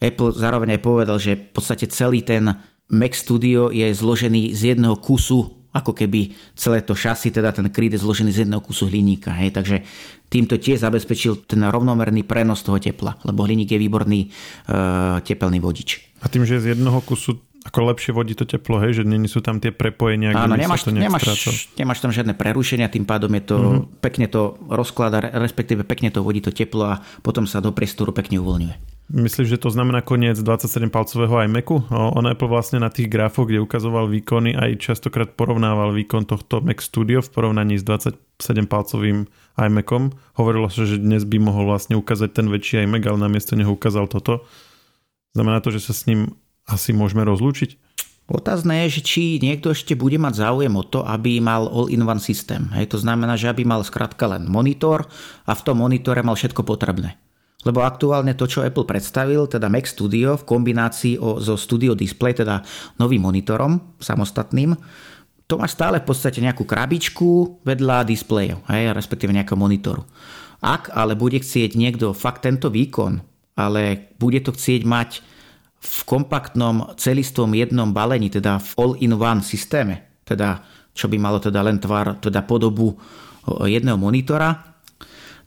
Apple 0.00 0.32
zároveň 0.32 0.80
aj 0.80 0.82
povedal, 0.82 1.20
že 1.20 1.36
v 1.36 1.52
podstate 1.52 1.84
celý 1.92 2.24
ten 2.24 2.48
Mac 2.88 3.12
Studio 3.12 3.68
je 3.68 3.92
zložený 3.92 4.56
z 4.56 4.74
jedného 4.74 4.96
kusu 4.96 5.59
ako 5.70 5.94
keby 5.94 6.34
celé 6.58 6.82
to 6.82 6.98
šasy, 6.98 7.30
teda 7.30 7.54
ten 7.54 7.70
kryt 7.70 7.94
je 7.94 8.02
zložený 8.02 8.30
z 8.34 8.46
jedného 8.46 8.62
kusu 8.62 8.90
hliníka. 8.90 9.30
Hej. 9.38 9.54
Takže 9.54 9.76
týmto 10.26 10.58
tiež 10.58 10.82
zabezpečil 10.82 11.46
ten 11.46 11.62
rovnomerný 11.66 12.26
prenos 12.26 12.66
toho 12.66 12.82
tepla, 12.82 13.18
lebo 13.22 13.46
hliník 13.46 13.70
je 13.70 13.78
výborný 13.78 14.20
e, 14.26 14.28
tepelný 15.22 15.62
vodič. 15.62 16.02
A 16.22 16.30
tým, 16.30 16.42
že 16.42 16.58
je 16.58 16.64
z 16.66 16.68
jednoho 16.78 16.98
kusu 17.02 17.38
ako 17.60 17.92
lepšie 17.92 18.16
vodí 18.16 18.32
to 18.32 18.48
teplo, 18.48 18.80
hej, 18.80 19.00
že 19.00 19.02
nie 19.04 19.28
sú 19.28 19.44
tam 19.44 19.60
tie 19.60 19.68
prepojenia, 19.68 20.32
Áno, 20.32 20.56
nemáš, 20.56 20.88
to 20.88 20.96
nemáš, 20.96 21.28
nemáš 21.76 22.00
tam 22.00 22.08
žiadne 22.08 22.32
prerušenia, 22.32 22.88
tým 22.88 23.04
pádom 23.04 23.28
je 23.36 23.42
to 23.44 23.56
mm-hmm. 23.60 24.00
pekne 24.00 24.26
to 24.32 24.56
rozklada, 24.64 25.20
respektíve 25.20 25.84
pekne 25.84 26.08
to 26.08 26.24
vodí 26.24 26.40
to 26.40 26.56
teplo 26.56 26.96
a 26.96 27.04
potom 27.20 27.44
sa 27.44 27.60
do 27.60 27.68
priestoru 27.76 28.16
pekne 28.16 28.40
uvoľňuje. 28.40 28.99
Myslíš, 29.10 29.58
že 29.58 29.58
to 29.58 29.74
znamená 29.74 30.06
koniec 30.06 30.38
27-palcového 30.38 31.42
iMacu? 31.50 31.82
On 31.90 32.22
Apple 32.30 32.46
vlastne 32.46 32.78
na 32.78 32.94
tých 32.94 33.10
grafoch, 33.10 33.50
kde 33.50 33.58
ukazoval 33.58 34.06
výkony, 34.06 34.54
aj 34.54 34.78
častokrát 34.78 35.34
porovnával 35.34 35.90
výkon 35.90 36.30
tohto 36.30 36.62
Mac 36.62 36.78
Studio 36.78 37.18
v 37.18 37.26
porovnaní 37.34 37.74
s 37.74 37.82
27-palcovým 37.82 39.26
iMacom. 39.58 40.14
Hovorilo 40.38 40.70
sa, 40.70 40.86
že 40.86 41.02
dnes 41.02 41.26
by 41.26 41.42
mohol 41.42 41.66
vlastne 41.66 41.98
ukázať 41.98 42.38
ten 42.38 42.46
väčší 42.46 42.86
iMac, 42.86 43.02
ale 43.10 43.18
namiesto 43.18 43.58
neho 43.58 43.74
ukázal 43.74 44.06
toto. 44.06 44.46
Znamená 45.34 45.58
to, 45.58 45.74
že 45.74 45.82
sa 45.82 45.90
s 45.90 46.06
ním 46.06 46.38
asi 46.70 46.94
môžeme 46.94 47.26
rozlúčiť? 47.26 47.82
Otázne 48.30 48.86
je, 48.86 49.02
že 49.02 49.02
či 49.02 49.22
niekto 49.42 49.74
ešte 49.74 49.98
bude 49.98 50.14
mať 50.22 50.46
záujem 50.46 50.70
o 50.70 50.86
to, 50.86 51.02
aby 51.02 51.42
mal 51.42 51.66
all-in-one 51.66 52.22
systém. 52.22 52.70
Hej, 52.78 52.94
to 52.94 53.02
znamená, 53.02 53.34
že 53.34 53.50
aby 53.50 53.66
mal 53.66 53.82
skrátka 53.82 54.30
len 54.30 54.46
monitor 54.46 55.10
a 55.50 55.52
v 55.58 55.64
tom 55.66 55.82
monitore 55.82 56.22
mal 56.22 56.38
všetko 56.38 56.62
potrebné. 56.62 57.18
Lebo 57.60 57.84
aktuálne 57.84 58.32
to, 58.32 58.48
čo 58.48 58.64
Apple 58.64 58.88
predstavil, 58.88 59.44
teda 59.44 59.68
Mac 59.68 59.84
Studio 59.84 60.40
v 60.40 60.48
kombinácii 60.48 61.20
o, 61.20 61.44
so 61.44 61.60
Studio 61.60 61.92
Display, 61.92 62.32
teda 62.32 62.64
novým 62.96 63.20
monitorom 63.20 64.00
samostatným, 64.00 64.72
to 65.44 65.58
má 65.58 65.66
stále 65.66 65.98
v 65.98 66.06
podstate 66.06 66.38
nejakú 66.38 66.62
krabičku 66.62 67.60
vedľa 67.66 68.06
displejov, 68.06 68.62
hej, 68.70 68.94
respektíve 68.94 69.34
nejakého 69.34 69.58
monitoru. 69.58 70.06
Ak 70.62 70.94
ale 70.94 71.18
bude 71.18 71.42
chcieť 71.42 71.74
niekto 71.74 72.14
fakt 72.14 72.46
tento 72.46 72.70
výkon, 72.70 73.18
ale 73.58 74.14
bude 74.16 74.38
to 74.40 74.54
chcieť 74.54 74.86
mať 74.86 75.10
v 75.80 75.98
kompaktnom 76.06 76.94
celistvom 76.96 77.52
jednom 77.58 77.90
balení, 77.90 78.30
teda 78.30 78.62
v 78.62 78.70
all-in-one 78.78 79.42
systéme, 79.42 80.22
teda 80.22 80.62
čo 80.94 81.10
by 81.10 81.18
malo 81.18 81.42
teda 81.42 81.60
len 81.66 81.82
tvar, 81.82 82.22
teda 82.22 82.46
podobu 82.46 82.94
jedného 83.66 83.98
monitora, 83.98 84.69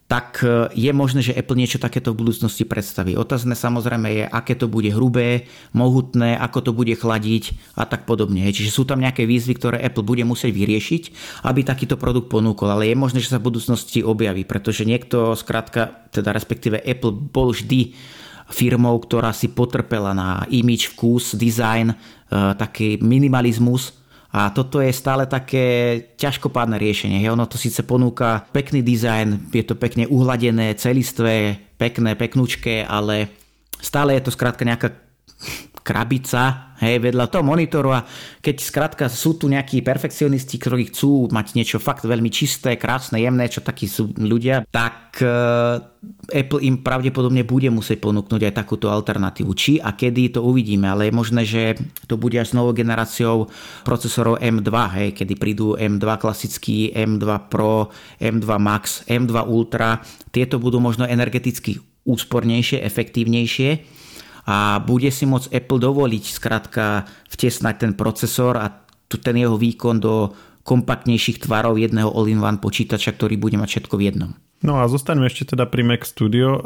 tak 0.08 0.44
e, 0.44 0.70
je 0.76 0.92
možné, 0.92 1.24
že 1.24 1.36
Apple 1.36 1.58
niečo 1.58 1.80
takéto 1.80 2.12
v 2.12 2.22
budúcnosti 2.22 2.68
predstaví. 2.68 3.16
Otázne 3.16 3.56
samozrejme 3.56 4.08
je, 4.12 4.24
aké 4.28 4.54
to 4.54 4.68
bude 4.68 4.92
hrubé, 4.92 5.48
mohutné, 5.72 6.36
ako 6.38 6.60
to 6.70 6.72
bude 6.76 6.94
chladiť 6.94 7.56
a 7.80 7.88
tak 7.88 8.04
podobne. 8.04 8.44
Čiže 8.46 8.70
sú 8.70 8.84
tam 8.84 9.00
nejaké 9.00 9.24
výzvy, 9.24 9.54
ktoré 9.56 9.78
Apple 9.80 10.06
bude 10.06 10.28
musieť 10.28 10.52
vyriešiť, 10.52 11.04
aby 11.48 11.64
takýto 11.64 11.96
produkt 11.96 12.28
ponúkol. 12.28 12.70
Ale 12.70 12.92
je 12.92 13.00
možné, 13.00 13.24
že 13.24 13.32
sa 13.32 13.40
v 13.40 13.48
budúcnosti 13.50 14.04
objaví, 14.04 14.44
pretože 14.44 14.84
niekto, 14.84 15.34
skrátka, 15.40 16.06
teda 16.12 16.36
respektíve 16.36 16.84
Apple 16.84 17.16
bol 17.16 17.56
vždy 17.56 17.96
firmou, 18.52 19.00
ktorá 19.00 19.32
si 19.32 19.50
potrpela 19.50 20.12
na 20.12 20.44
image, 20.52 20.94
vkus, 20.94 21.34
design, 21.40 21.96
e, 21.96 21.96
taký 22.60 23.00
minimalizmus, 23.00 24.03
a 24.34 24.50
toto 24.50 24.82
je 24.82 24.90
stále 24.90 25.30
také 25.30 25.94
ťažkopádne 26.18 26.82
riešenie. 26.82 27.22
Hej. 27.22 27.38
Ono 27.38 27.46
to 27.46 27.62
síce 27.62 27.86
ponúka 27.86 28.50
pekný 28.50 28.82
dizajn, 28.82 29.54
je 29.54 29.62
to 29.62 29.78
pekne 29.78 30.10
uhladené, 30.10 30.74
celistvé, 30.74 31.62
pekné, 31.78 32.18
peknúčké, 32.18 32.82
ale 32.82 33.30
stále 33.78 34.18
je 34.18 34.26
to 34.26 34.34
skrátka 34.34 34.66
nejaká 34.66 34.90
krabica, 35.84 36.74
hej, 36.80 37.04
vedľa 37.04 37.28
toho 37.28 37.44
monitoru 37.44 37.92
a 37.92 38.08
keď 38.40 38.56
skrátka 38.64 39.06
sú 39.12 39.36
tu 39.36 39.52
nejakí 39.52 39.84
perfekcionisti, 39.84 40.56
ktorí 40.56 40.90
chcú 40.90 41.28
mať 41.28 41.60
niečo 41.60 41.78
fakt 41.78 42.08
veľmi 42.08 42.32
čisté, 42.32 42.80
krásne, 42.80 43.20
jemné, 43.20 43.52
čo 43.52 43.60
takí 43.60 43.86
sú 43.92 44.16
ľudia, 44.16 44.64
tak 44.72 45.20
uh, 45.20 45.84
Apple 46.32 46.64
im 46.64 46.80
pravdepodobne 46.80 47.44
bude 47.44 47.68
musieť 47.68 48.00
ponúknuť 48.00 48.42
aj 48.48 48.54
takúto 48.56 48.88
alternatívu. 48.88 49.52
Či 49.52 49.84
a 49.84 49.92
kedy 49.92 50.40
to 50.40 50.42
uvidíme, 50.42 50.88
ale 50.88 51.12
je 51.12 51.14
možné, 51.14 51.42
že 51.44 51.76
to 52.08 52.16
bude 52.16 52.40
až 52.40 52.52
s 52.52 52.58
novou 52.58 52.72
generáciou 52.72 53.52
procesorov 53.84 54.40
M2, 54.40 54.72
hej, 54.98 55.10
kedy 55.20 55.34
prídu 55.36 55.76
M2 55.76 56.08
klasický, 56.16 56.96
M2 56.96 57.28
Pro, 57.52 57.92
M2 58.24 58.48
Max, 58.56 59.04
M2 59.04 59.36
Ultra. 59.52 60.00
Tieto 60.32 60.64
budú 60.64 60.80
možno 60.80 61.04
energeticky 61.04 61.76
úspornejšie, 62.04 62.84
efektívnejšie 62.84 64.03
a 64.44 64.84
bude 64.84 65.08
si 65.12 65.24
môcť 65.24 65.56
Apple 65.56 65.80
dovoliť 65.80 66.24
skrátka 66.28 67.08
vtesnať 67.32 67.76
ten 67.80 67.92
procesor 67.96 68.60
a 68.60 68.84
ten 69.08 69.38
jeho 69.38 69.56
výkon 69.56 70.02
do 70.02 70.34
kompaktnejších 70.64 71.46
tvarov 71.46 71.78
jedného 71.78 72.10
all-in-one 72.10 72.58
počítača, 72.58 73.14
ktorý 73.14 73.38
bude 73.38 73.60
mať 73.60 73.70
všetko 73.78 73.96
v 74.00 74.06
jednom. 74.10 74.32
No 74.64 74.80
a 74.80 74.88
zostaneme 74.88 75.28
ešte 75.28 75.54
teda 75.54 75.68
pri 75.68 75.84
Mac 75.84 76.08
Studio. 76.08 76.56
E, 76.56 76.60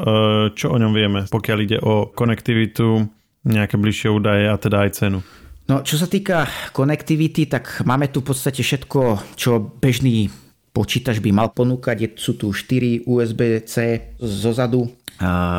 čo 0.53 0.69
o 0.69 0.77
ňom 0.77 0.93
vieme, 0.93 1.25
pokiaľ 1.25 1.57
ide 1.65 1.77
o 1.81 2.13
konektivitu, 2.13 3.09
nejaké 3.41 3.75
bližšie 3.75 4.13
údaje 4.13 4.45
a 4.47 4.55
teda 4.55 4.85
aj 4.85 4.91
cenu? 4.93 5.19
No, 5.67 5.81
čo 5.83 5.99
sa 5.99 6.07
týka 6.07 6.47
konektivity, 6.71 7.49
tak 7.49 7.83
máme 7.83 8.07
tu 8.13 8.21
v 8.21 8.31
podstate 8.31 8.61
všetko, 8.61 9.33
čo 9.35 9.59
bežný 9.59 10.29
počítač 10.71 11.17
by 11.17 11.33
mal 11.33 11.49
ponúkať. 11.51 12.15
Sú 12.21 12.37
tu 12.37 12.53
4 12.53 13.09
USB-C 13.09 13.75
zozadu, 14.21 14.87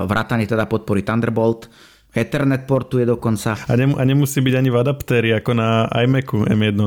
vrátane 0.07 0.47
teda 0.47 0.71
podpory 0.71 1.03
Thunderbolt, 1.03 1.67
Ethernet 2.17 2.65
portuje 2.65 3.05
dokonca. 3.05 3.57
A, 3.69 3.73
nem, 3.77 3.93
a 3.93 4.03
nemusí 4.05 4.41
byť 4.41 4.55
ani 4.57 4.71
v 4.73 4.81
adaptéri 4.81 5.31
ako 5.37 5.53
na 5.53 5.87
iMacu 5.93 6.49
M1, 6.49 6.81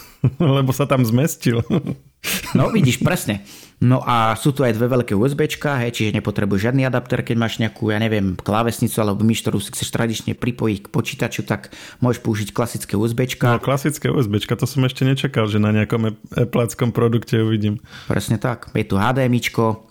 lebo 0.58 0.70
sa 0.70 0.86
tam 0.86 1.02
zmestil. 1.02 1.62
No 2.52 2.68
vidíš, 2.68 3.00
presne. 3.00 3.48
No 3.80 4.04
a 4.04 4.36
sú 4.36 4.52
tu 4.52 4.60
aj 4.60 4.76
dve 4.76 4.92
veľké 4.92 5.16
USBčka, 5.16 5.80
hej, 5.80 5.96
čiže 5.96 6.20
nepotrebuješ 6.20 6.68
žiadny 6.68 6.84
adapter, 6.84 7.24
keď 7.24 7.36
máš 7.40 7.56
nejakú, 7.56 7.88
ja 7.88 7.96
neviem, 7.96 8.36
klávesnicu 8.36 9.00
alebo 9.00 9.24
myš, 9.24 9.40
ktorú 9.40 9.56
si 9.56 9.72
chceš 9.72 9.88
tradične 9.88 10.36
pripojiť 10.36 10.78
k 10.84 10.92
počítaču, 10.92 11.48
tak 11.48 11.72
môžeš 12.04 12.20
použiť 12.20 12.48
klasické 12.52 13.00
USBčka. 13.00 13.56
No 13.56 13.64
klasické 13.64 14.12
USBčka, 14.12 14.52
to 14.60 14.68
som 14.68 14.84
ešte 14.84 15.08
nečakal, 15.08 15.48
že 15.48 15.56
na 15.56 15.72
nejakom 15.72 16.12
Appleackom 16.36 16.92
produkte 16.92 17.40
uvidím. 17.40 17.80
Presne 18.04 18.36
tak. 18.36 18.68
Je 18.76 18.84
tu 18.84 19.00
HDMIčko, 19.00 19.89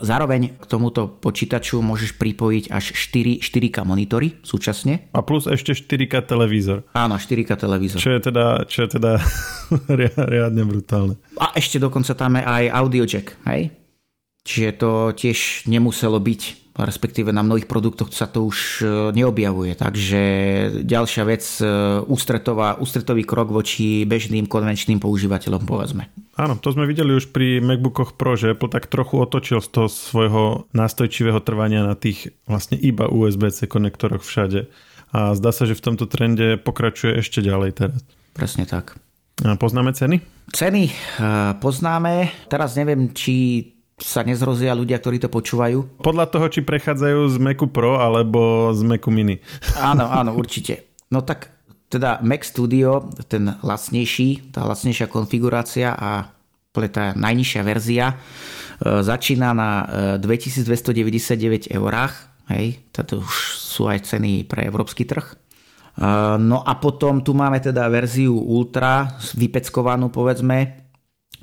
zároveň 0.00 0.54
k 0.54 0.64
tomuto 0.70 1.10
počítaču 1.10 1.82
môžeš 1.82 2.14
pripojiť 2.14 2.64
až 2.70 2.94
4, 2.94 3.42
4K 3.42 3.82
monitory 3.82 4.38
súčasne. 4.46 5.10
A 5.10 5.26
plus 5.26 5.50
ešte 5.50 5.74
4K 5.74 6.22
televízor. 6.22 6.86
Áno, 6.94 7.18
4K 7.18 7.50
televízor. 7.58 7.98
Čo 7.98 8.14
je 8.14 8.20
teda, 8.22 8.46
čo 8.70 8.86
je 8.86 8.88
teda 8.94 9.12
riadne 10.30 10.62
brutálne. 10.62 11.14
A 11.34 11.50
ešte 11.58 11.82
dokonca 11.82 12.14
tam 12.14 12.38
je 12.38 12.44
aj 12.46 12.64
audio 12.70 13.02
jack, 13.02 13.34
hej? 13.50 13.74
Čiže 14.46 14.70
to 14.80 14.90
tiež 15.12 15.68
nemuselo 15.68 16.16
byť 16.16 16.69
respektíve 16.84 17.32
na 17.34 17.44
mnohých 17.44 17.68
produktoch 17.68 18.12
sa 18.12 18.28
to 18.28 18.48
už 18.48 18.58
e, 18.80 18.84
neobjavuje. 19.16 19.72
Takže 19.76 20.20
ďalšia 20.84 21.24
vec, 21.26 21.44
e, 21.60 21.64
ústretová, 22.04 22.80
ústretový 22.80 23.24
krok 23.24 23.52
voči 23.52 24.04
bežným 24.04 24.48
konvenčným 24.48 25.00
používateľom, 25.00 25.64
povedzme. 25.64 26.08
Áno, 26.40 26.56
to 26.56 26.72
sme 26.72 26.88
videli 26.88 27.12
už 27.16 27.34
pri 27.34 27.60
MacBookoch 27.60 28.16
Pro, 28.16 28.38
že 28.38 28.56
Apple 28.56 28.72
tak 28.72 28.88
trochu 28.88 29.20
otočil 29.20 29.60
z 29.60 29.68
toho 29.68 29.88
svojho 29.92 30.44
nástojčivého 30.72 31.40
trvania 31.44 31.84
na 31.84 31.98
tých 31.98 32.32
vlastne 32.48 32.80
iba 32.80 33.10
USB-C 33.10 33.68
konektoroch 33.68 34.24
všade. 34.24 34.70
A 35.10 35.34
zdá 35.34 35.50
sa, 35.50 35.66
že 35.66 35.74
v 35.74 35.84
tomto 35.84 36.06
trende 36.06 36.56
pokračuje 36.56 37.18
ešte 37.18 37.42
ďalej 37.42 37.70
teraz. 37.76 38.00
Presne 38.32 38.64
tak. 38.64 38.94
A 39.42 39.56
poznáme 39.56 39.96
ceny? 39.96 40.20
Ceny 40.52 40.84
e, 40.86 40.94
poznáme. 41.58 42.30
Teraz 42.52 42.76
neviem, 42.76 43.10
či 43.16 43.64
sa 44.00 44.24
nezrozia 44.24 44.72
ľudia, 44.72 44.98
ktorí 44.98 45.20
to 45.20 45.28
počúvajú. 45.28 46.02
Podľa 46.02 46.26
toho, 46.32 46.46
či 46.48 46.64
prechádzajú 46.64 47.20
z 47.30 47.36
Macu 47.38 47.68
Pro 47.68 48.00
alebo 48.00 48.72
z 48.72 48.82
Macu 48.82 49.12
Mini. 49.12 49.36
Áno, 49.90 50.08
áno, 50.08 50.34
určite. 50.34 50.96
No 51.12 51.20
tak 51.22 51.52
teda 51.90 52.22
Mac 52.22 52.46
Studio, 52.46 53.10
ten 53.26 53.50
lacnejší, 53.50 54.54
tá 54.54 54.62
lacnejšia 54.62 55.10
konfigurácia 55.10 55.90
a 55.90 56.30
tá 56.70 57.18
najnižšia 57.18 57.62
verzia 57.66 58.14
e, 58.14 58.16
začína 59.02 59.50
na 59.50 59.70
2299 60.22 61.66
e, 61.66 61.74
eurách. 61.74 62.14
Hej, 62.46 62.78
toto 62.94 63.26
už 63.26 63.34
sú 63.58 63.90
aj 63.90 64.06
ceny 64.06 64.46
pre 64.46 64.70
európsky 64.70 65.02
trh. 65.02 65.26
E, 65.26 65.34
no 66.38 66.62
a 66.62 66.78
potom 66.78 67.26
tu 67.26 67.34
máme 67.34 67.58
teda 67.58 67.90
verziu 67.90 68.38
Ultra, 68.38 69.18
vypeckovanú 69.34 70.14
povedzme, 70.14 70.89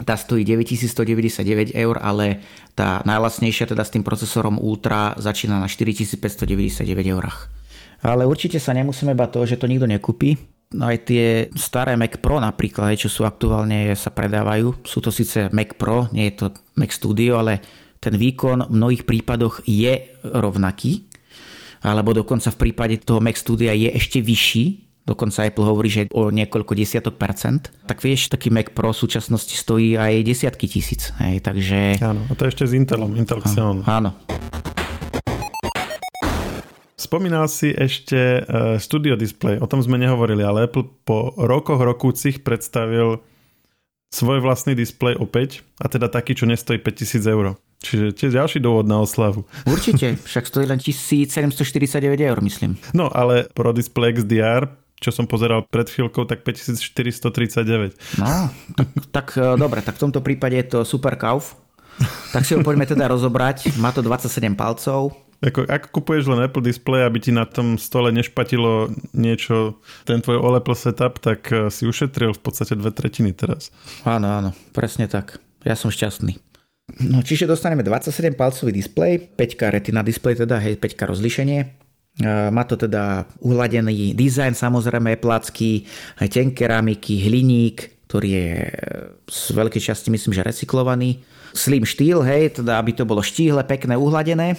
tá 0.06 0.14
stojí 0.14 0.46
9199 0.46 1.74
eur, 1.74 1.96
ale 1.98 2.46
tá 2.78 3.02
najlasnejšia 3.02 3.74
teda 3.74 3.82
s 3.82 3.94
tým 3.94 4.06
procesorom 4.06 4.62
Ultra 4.62 5.18
začína 5.18 5.58
na 5.58 5.66
4599 5.66 6.86
eurách. 7.14 7.50
Ale 8.06 8.30
určite 8.30 8.62
sa 8.62 8.78
nemusíme 8.78 9.18
bať 9.18 9.30
toho, 9.34 9.46
že 9.50 9.58
to 9.58 9.66
nikto 9.66 9.90
nekúpi. 9.90 10.38
No 10.78 10.92
aj 10.92 11.08
tie 11.08 11.26
staré 11.56 11.96
Mac 11.96 12.20
Pro 12.20 12.38
napríklad, 12.38 13.00
čo 13.00 13.10
sú 13.10 13.24
aktuálne, 13.24 13.96
sa 13.96 14.12
predávajú. 14.14 14.84
Sú 14.86 15.00
to 15.02 15.10
síce 15.10 15.48
Mac 15.56 15.80
Pro, 15.80 16.12
nie 16.14 16.30
je 16.30 16.44
to 16.44 16.46
Mac 16.78 16.92
Studio, 16.94 17.40
ale 17.42 17.64
ten 17.98 18.14
výkon 18.14 18.70
v 18.70 18.76
mnohých 18.76 19.04
prípadoch 19.08 19.66
je 19.66 20.14
rovnaký. 20.22 21.10
Alebo 21.82 22.14
dokonca 22.14 22.54
v 22.54 22.70
prípade 22.70 23.02
toho 23.02 23.24
Mac 23.24 23.40
Studia 23.40 23.72
je 23.74 23.90
ešte 23.96 24.22
vyšší, 24.22 24.87
dokonca 25.08 25.48
Apple 25.48 25.64
hovorí, 25.64 25.88
že 25.88 26.12
o 26.12 26.28
niekoľko 26.28 26.76
desiatok 26.76 27.16
percent, 27.16 27.72
tak 27.88 28.04
vieš, 28.04 28.28
taký 28.28 28.52
Mac 28.52 28.76
Pro 28.76 28.92
v 28.92 29.00
súčasnosti 29.00 29.56
stojí 29.56 29.96
aj 29.96 30.28
desiatky 30.28 30.68
tisíc. 30.68 31.16
Hej, 31.24 31.48
takže... 31.48 32.04
Áno, 32.04 32.28
a 32.28 32.34
to 32.36 32.44
ešte 32.44 32.68
s 32.68 32.76
Intelom, 32.76 33.16
Intel 33.16 33.40
Xeon. 33.40 33.88
Áno. 33.88 34.12
Spomínal 37.00 37.48
si 37.48 37.72
ešte 37.72 38.44
uh, 38.44 38.76
Studio 38.84 39.16
Display, 39.16 39.64
o 39.64 39.70
tom 39.72 39.80
sme 39.80 39.96
nehovorili, 39.96 40.44
ale 40.44 40.68
Apple 40.68 40.92
po 41.08 41.32
rokoch 41.40 41.80
rokúcich 41.80 42.44
predstavil 42.44 43.24
svoj 44.12 44.44
vlastný 44.44 44.76
displej 44.76 45.16
opäť, 45.16 45.64
a 45.80 45.88
teda 45.88 46.12
taký, 46.12 46.36
čo 46.36 46.44
nestojí 46.44 46.84
5000 46.84 47.24
eur. 47.32 47.56
Čiže 47.78 48.18
tiež 48.18 48.32
ďalší 48.34 48.58
dôvod 48.60 48.90
na 48.90 49.00
oslavu. 49.00 49.46
Určite, 49.70 50.18
však 50.18 50.50
stojí 50.50 50.66
len 50.66 50.82
1749 50.82 52.02
eur, 52.18 52.38
myslím. 52.42 52.76
No, 52.98 53.14
ale 53.14 53.46
Pro 53.54 53.70
Display 53.70 54.18
XDR, 54.18 54.66
čo 54.98 55.14
som 55.14 55.30
pozeral 55.30 55.66
pred 55.66 55.88
chvíľkou, 55.88 56.26
tak 56.26 56.42
5439. 56.42 58.20
No, 58.20 58.50
tak, 58.74 58.88
tak 59.14 59.28
e, 59.38 59.56
dobre, 59.56 59.86
tak 59.86 59.98
v 59.98 60.10
tomto 60.10 60.20
prípade 60.26 60.58
je 60.58 60.66
to 60.78 60.80
super 60.82 61.14
kauf. 61.16 61.58
Tak 62.34 62.46
si 62.46 62.54
ho 62.54 62.62
poďme 62.62 62.86
teda 62.86 63.10
rozobrať. 63.10 63.78
Má 63.82 63.90
to 63.90 64.06
27 64.06 64.54
palcov, 64.54 65.18
ako, 65.38 65.70
ak 65.70 65.94
kupuješ 65.94 66.34
len 66.34 66.42
Apple 66.42 66.66
display, 66.66 67.06
aby 67.06 67.22
ti 67.22 67.30
na 67.30 67.46
tom 67.46 67.78
stole 67.78 68.10
nešpatilo 68.10 68.90
niečo, 69.14 69.78
ten 70.02 70.18
tvoj 70.18 70.42
OLED 70.42 70.66
setup, 70.74 71.22
tak 71.22 71.46
eh, 71.54 71.70
si 71.70 71.86
ušetril 71.86 72.34
v 72.34 72.42
podstate 72.42 72.74
dve 72.74 72.90
tretiny 72.90 73.38
teraz. 73.38 73.70
Áno, 74.02 74.34
áno, 74.34 74.50
presne 74.74 75.06
tak. 75.06 75.38
Ja 75.62 75.78
som 75.78 75.94
šťastný. 75.94 76.42
No, 77.04 77.20
čiže 77.20 77.46
dostaneme 77.46 77.84
27 77.84 78.34
palcový 78.34 78.72
displej, 78.72 79.36
5 79.36 79.76
retina 79.76 80.02
display, 80.02 80.40
teda 80.40 80.58
hej, 80.58 80.80
5 80.80 81.12
rozlišenie. 81.12 81.87
Eh, 82.18 82.50
má 82.50 82.66
to 82.66 82.74
teda 82.74 83.30
uhladený 83.46 84.18
dizajn, 84.18 84.58
samozrejme 84.58 85.22
placky, 85.22 85.86
aj 86.18 86.34
tenké 86.34 86.66
keramiky, 86.66 87.22
hliník, 87.30 88.10
ktorý 88.10 88.30
je 88.34 88.50
eh, 88.58 88.74
z 89.30 89.54
veľkej 89.54 89.82
časti 89.94 90.10
myslím, 90.10 90.34
že 90.34 90.42
recyklovaný. 90.42 91.22
Slim 91.54 91.86
štýl, 91.86 92.26
hej, 92.26 92.58
teda 92.58 92.82
aby 92.82 92.98
to 92.98 93.06
bolo 93.06 93.22
štíhle, 93.22 93.62
pekné, 93.70 93.94
uhladené. 93.94 94.58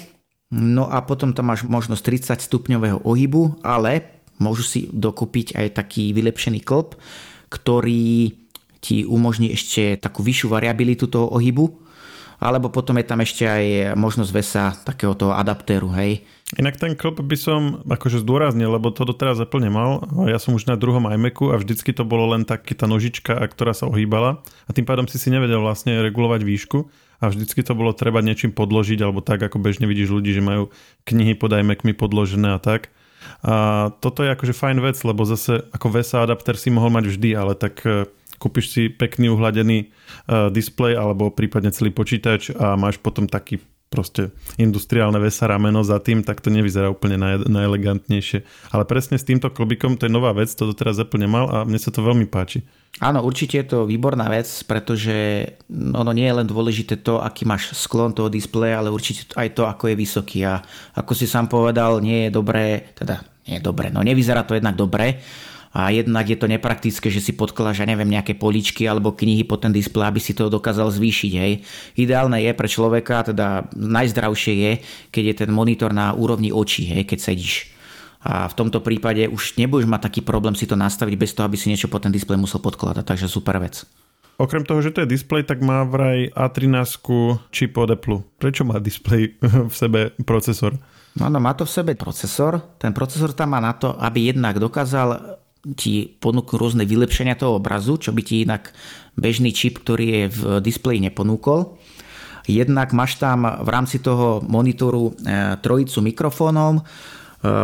No 0.55 0.87
a 0.87 1.03
potom 1.03 1.35
tam 1.35 1.51
máš 1.51 1.67
možnosť 1.67 2.39
30 2.39 2.47
stupňového 2.47 3.03
ohybu, 3.03 3.59
ale 3.67 4.23
môžu 4.39 4.63
si 4.63 4.81
dokúpiť 4.95 5.59
aj 5.59 5.83
taký 5.83 6.15
vylepšený 6.15 6.63
klb, 6.63 6.95
ktorý 7.51 8.39
ti 8.79 9.03
umožní 9.03 9.51
ešte 9.51 9.99
takú 9.99 10.23
vyššiu 10.23 10.47
variabilitu 10.47 11.11
toho 11.11 11.27
ohybu, 11.35 11.75
alebo 12.39 12.71
potom 12.71 12.95
je 13.03 13.07
tam 13.07 13.19
ešte 13.19 13.43
aj 13.43 13.99
možnosť 13.99 14.31
vesa 14.31 14.71
takého 14.87 15.19
toho 15.19 15.35
adaptéru, 15.35 15.91
hej. 15.99 16.23
Inak 16.57 16.81
ten 16.81 16.97
klb 16.97 17.21
by 17.21 17.37
som 17.37 17.85
akože 17.85 18.25
zdôraznil, 18.25 18.73
lebo 18.73 18.89
to 18.89 19.05
doteraz 19.05 19.37
Apple 19.37 19.61
nemal. 19.61 20.01
Ja 20.25 20.41
som 20.41 20.57
už 20.57 20.65
na 20.65 20.81
druhom 20.81 21.05
iMacu 21.05 21.53
a 21.53 21.61
vždycky 21.61 21.93
to 21.93 22.09
bolo 22.09 22.33
len 22.33 22.49
taký 22.49 22.73
tá 22.73 22.89
nožička, 22.89 23.37
ktorá 23.37 23.77
sa 23.77 23.85
ohýbala 23.85 24.41
a 24.65 24.71
tým 24.73 24.89
pádom 24.89 25.05
si 25.05 25.21
si 25.21 25.29
nevedel 25.29 25.61
vlastne 25.61 26.01
regulovať 26.01 26.41
výšku 26.49 26.89
a 27.21 27.29
vždycky 27.29 27.61
to 27.61 27.77
bolo 27.77 27.93
treba 27.93 28.25
niečím 28.25 28.57
podložiť, 28.57 28.97
alebo 29.05 29.21
tak, 29.21 29.45
ako 29.45 29.61
bežne 29.61 29.85
vidíš 29.85 30.09
ľudí, 30.09 30.33
že 30.33 30.41
majú 30.41 30.73
knihy 31.05 31.37
pod 31.37 31.53
iMacmi 31.53 31.93
podložené 31.93 32.57
a 32.57 32.63
tak. 32.63 32.89
A 33.45 33.91
toto 34.01 34.25
je 34.25 34.33
akože 34.33 34.57
fajn 34.57 34.79
vec, 34.81 34.97
lebo 35.05 35.29
zase 35.29 35.69
ako 35.69 36.01
VESA 36.01 36.25
adapter 36.25 36.57
si 36.57 36.73
mohol 36.73 36.89
mať 36.95 37.13
vždy, 37.13 37.31
ale 37.37 37.53
tak 37.59 37.83
e, 37.85 38.07
kúpiš 38.39 38.67
si 38.71 38.83
pekný 38.87 39.35
uhladený 39.35 39.91
uh, 40.31 40.47
displej 40.49 40.95
alebo 40.95 41.35
prípadne 41.35 41.75
celý 41.75 41.91
počítač 41.91 42.55
a 42.55 42.79
máš 42.79 43.03
potom 43.03 43.27
taký 43.27 43.59
proste 43.89 44.37
industriálne 44.61 45.17
vesa 45.17 45.49
rameno 45.49 45.81
za 45.81 45.97
tým, 45.99 46.21
tak 46.21 46.45
to 46.45 46.53
nevyzerá 46.53 46.93
úplne 46.93 47.17
naj, 47.17 47.49
najelegantnejšie. 47.49 48.45
Ale 48.73 48.85
presne 48.85 49.17
s 49.17 49.25
týmto 49.25 49.49
klobikom 49.49 49.97
to 49.97 50.07
je 50.07 50.13
nová 50.13 50.37
vec, 50.37 50.53
to 50.53 50.69
doteraz 50.69 51.01
Apple 51.01 51.25
nemal 51.25 51.49
a 51.49 51.65
mne 51.65 51.81
sa 51.81 51.89
to 51.89 52.05
veľmi 52.05 52.29
páči. 52.29 52.63
Áno, 53.01 53.25
určite 53.25 53.61
je 53.61 53.67
to 53.69 53.79
výborná 53.89 54.29
vec, 54.29 54.49
pretože 54.69 55.45
ono 55.73 56.13
nie 56.13 56.29
je 56.29 56.37
len 56.37 56.47
dôležité 56.49 57.01
to, 57.01 57.21
aký 57.21 57.49
máš 57.49 57.73
sklon 57.77 58.13
toho 58.13 58.29
displeja, 58.29 58.85
ale 58.85 58.93
určite 58.93 59.33
aj 59.37 59.57
to, 59.57 59.65
ako 59.65 59.93
je 59.93 59.97
vysoký. 59.97 60.39
A 60.45 60.61
ako 60.97 61.13
si 61.17 61.25
sám 61.25 61.49
povedal, 61.49 62.05
nie 62.05 62.29
je 62.29 62.31
dobré, 62.35 62.93
teda 62.93 63.25
nie 63.49 63.57
je 63.57 63.65
dobré, 63.65 63.89
no 63.89 64.05
nevyzerá 64.05 64.45
to 64.45 64.53
jednak 64.53 64.77
dobre, 64.77 65.25
a 65.73 65.93
jednak 65.93 66.25
je 66.25 66.39
to 66.41 66.49
nepraktické, 66.49 67.13
že 67.13 67.21
si 67.21 67.37
podkladáš, 67.37 67.85
ja 67.85 67.89
neviem, 67.89 68.09
nejaké 68.09 68.33
poličky 68.33 68.89
alebo 68.89 69.13
knihy 69.13 69.45
pod 69.45 69.65
ten 69.65 69.73
displej, 69.73 70.09
aby 70.09 70.21
si 70.21 70.33
to 70.33 70.49
dokázal 70.49 70.89
zvýšiť. 70.89 71.33
Hej. 71.37 71.53
Ideálne 72.01 72.41
je 72.41 72.53
pre 72.57 72.69
človeka, 72.69 73.29
teda 73.29 73.69
najzdravšie 73.77 74.55
je, 74.57 74.73
keď 75.13 75.25
je 75.25 75.35
ten 75.45 75.51
monitor 75.53 75.93
na 75.93 76.17
úrovni 76.17 76.49
očí, 76.49 76.89
hej, 76.89 77.05
keď 77.05 77.19
sedíš. 77.21 77.69
A 78.25 78.51
v 78.51 78.57
tomto 78.57 78.83
prípade 78.83 79.31
už 79.31 79.61
nebudeš 79.61 79.87
mať 79.87 80.11
taký 80.11 80.21
problém 80.27 80.57
si 80.59 80.67
to 80.67 80.75
nastaviť 80.75 81.15
bez 81.15 81.37
toho, 81.37 81.47
aby 81.47 81.55
si 81.55 81.71
niečo 81.71 81.87
pod 81.87 82.03
ten 82.03 82.11
displej 82.11 82.41
musel 82.41 82.59
podkladať, 82.59 83.05
takže 83.07 83.31
super 83.31 83.61
vec. 83.63 83.87
Okrem 84.39 84.63
toho, 84.63 84.79
že 84.79 84.95
to 84.95 85.03
je 85.03 85.19
displej, 85.19 85.43
tak 85.47 85.59
má 85.67 85.83
vraj 85.83 86.31
A13 86.31 87.03
čip 87.51 87.75
od 87.75 87.91
Apple. 87.91 88.23
Prečo 88.39 88.63
má 88.63 88.79
displej 88.79 89.35
v 89.43 89.75
sebe 89.75 90.15
procesor? 90.23 90.79
No, 91.19 91.27
no, 91.27 91.43
má 91.43 91.59
to 91.59 91.67
v 91.67 91.75
sebe 91.75 91.93
procesor. 91.99 92.79
Ten 92.79 92.95
procesor 92.95 93.35
tam 93.35 93.51
má 93.51 93.59
na 93.59 93.75
to, 93.75 93.99
aby 93.99 94.31
jednak 94.31 94.63
dokázal 94.63 95.39
ti 95.75 96.17
ponúknu 96.23 96.57
rôzne 96.57 96.85
vylepšenia 96.87 97.37
toho 97.37 97.59
obrazu, 97.59 97.99
čo 97.99 98.15
by 98.15 98.23
ti 98.25 98.47
inak 98.47 98.73
bežný 99.19 99.51
čip, 99.51 99.83
ktorý 99.83 100.07
je 100.07 100.25
v 100.31 100.41
displeji 100.63 101.03
neponúkol. 101.03 101.77
Jednak 102.49 102.97
máš 102.97 103.21
tam 103.21 103.45
v 103.45 103.69
rámci 103.69 104.01
toho 104.01 104.41
monitoru 104.41 105.13
e, 105.13 105.61
trojicu 105.61 106.01
mikrofónov, 106.01 106.81
e, 106.81 106.83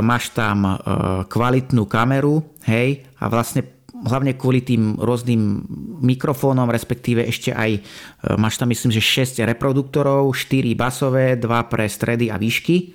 máš 0.04 0.28
tam 0.36 0.68
e, 0.68 0.72
kvalitnú 1.24 1.88
kameru, 1.88 2.44
hej, 2.68 3.00
a 3.16 3.32
vlastne 3.32 3.64
hlavne 4.04 4.36
kvôli 4.36 4.60
tým 4.60 5.00
rôznym 5.00 5.64
mikrofónom, 6.04 6.68
respektíve 6.68 7.24
ešte 7.24 7.56
aj 7.56 7.80
máš 8.36 8.60
tam 8.60 8.68
myslím, 8.68 8.92
že 8.92 9.00
6 9.00 9.40
reproduktorov, 9.48 10.28
4 10.36 10.76
basové, 10.76 11.40
2 11.40 11.72
pre 11.72 11.88
stredy 11.88 12.28
a 12.28 12.36
výšky. 12.36 12.92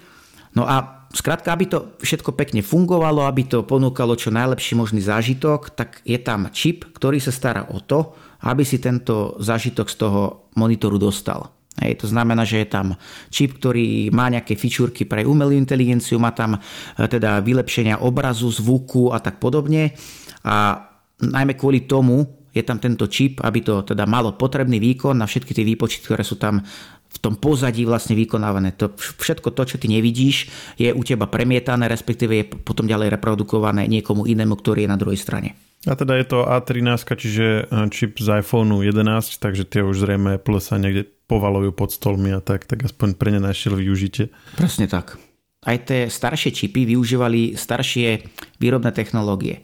No 0.57 0.65
a 0.65 0.99
Skrátka, 1.09 1.49
aby 1.57 1.65
to 1.65 1.97
všetko 2.05 2.37
pekne 2.37 2.61
fungovalo, 2.61 3.25
aby 3.25 3.49
to 3.49 3.65
ponúkalo 3.65 4.13
čo 4.13 4.29
najlepší 4.29 4.77
možný 4.77 5.01
zážitok, 5.01 5.73
tak 5.73 6.05
je 6.05 6.21
tam 6.21 6.53
čip, 6.53 6.85
ktorý 6.93 7.17
sa 7.17 7.33
stará 7.33 7.65
o 7.73 7.81
to, 7.81 8.13
aby 8.45 8.61
si 8.61 8.77
tento 8.77 9.33
zážitok 9.41 9.89
z 9.89 9.95
toho 9.97 10.53
monitoru 10.53 11.01
dostal. 11.01 11.49
Hej, 11.81 12.05
to 12.05 12.07
znamená, 12.11 12.45
že 12.45 12.61
je 12.61 12.67
tam 12.69 12.93
čip, 13.33 13.57
ktorý 13.57 14.13
má 14.13 14.29
nejaké 14.29 14.53
fičúrky 14.53 15.09
pre 15.09 15.25
umelú 15.25 15.57
inteligenciu, 15.57 16.21
má 16.21 16.29
tam 16.29 16.59
e, 16.59 16.59
teda 17.09 17.41
vylepšenia 17.41 18.05
obrazu, 18.05 18.51
zvuku 18.53 19.09
a 19.09 19.17
tak 19.17 19.41
podobne. 19.41 19.97
A 20.45 20.77
najmä 21.25 21.57
kvôli 21.57 21.89
tomu 21.89 22.21
je 22.53 22.61
tam 22.61 22.77
tento 22.77 23.07
čip, 23.09 23.41
aby 23.41 23.65
to 23.65 23.81
teda 23.81 24.05
malo 24.05 24.37
potrebný 24.37 24.77
výkon 24.77 25.17
na 25.17 25.25
všetky 25.25 25.57
tie 25.57 25.65
výpočty, 25.65 26.05
ktoré 26.05 26.21
sú 26.21 26.37
tam 26.37 26.61
v 27.09 27.17
tom 27.17 27.33
pozadí 27.35 27.83
vlastne 27.89 28.13
vykonávané. 28.13 28.77
To, 28.77 28.93
všetko 28.93 29.51
to, 29.51 29.63
čo 29.65 29.77
ty 29.81 29.89
nevidíš, 29.89 30.47
je 30.77 30.93
u 30.93 31.01
teba 31.01 31.25
premietané, 31.25 31.89
respektíve 31.89 32.33
je 32.37 32.45
potom 32.45 32.85
ďalej 32.85 33.17
reprodukované 33.17 33.89
niekomu 33.89 34.29
inému, 34.29 34.53
ktorý 34.53 34.85
je 34.85 34.93
na 34.93 34.99
druhej 34.99 35.19
strane. 35.19 35.57
A 35.87 35.95
teda 35.95 36.19
je 36.19 36.27
to 36.27 36.43
A13, 36.43 37.07
čiže 37.07 37.45
e, 37.65 37.87
čip 37.87 38.19
z 38.19 38.43
iPhone 38.43 38.83
11, 38.83 39.39
takže 39.39 39.63
tie 39.63 39.79
už 39.79 40.03
zrejme 40.03 40.35
Apple 40.35 40.59
sa 40.59 40.75
niekde 40.75 41.07
povalujú 41.31 41.71
pod 41.71 41.95
stolmi 41.95 42.35
a 42.35 42.43
tak, 42.43 42.67
tak 42.67 42.83
aspoň 42.83 43.15
pre 43.15 43.31
ne 43.31 43.39
našiel 43.39 43.79
využite. 43.79 44.27
Presne 44.59 44.91
tak. 44.91 45.15
Aj 45.63 45.79
tie 45.79 46.11
staršie 46.11 46.51
čipy 46.51 46.83
využívali 46.83 47.55
staršie 47.55 48.27
výrobné 48.59 48.91
technológie. 48.91 49.63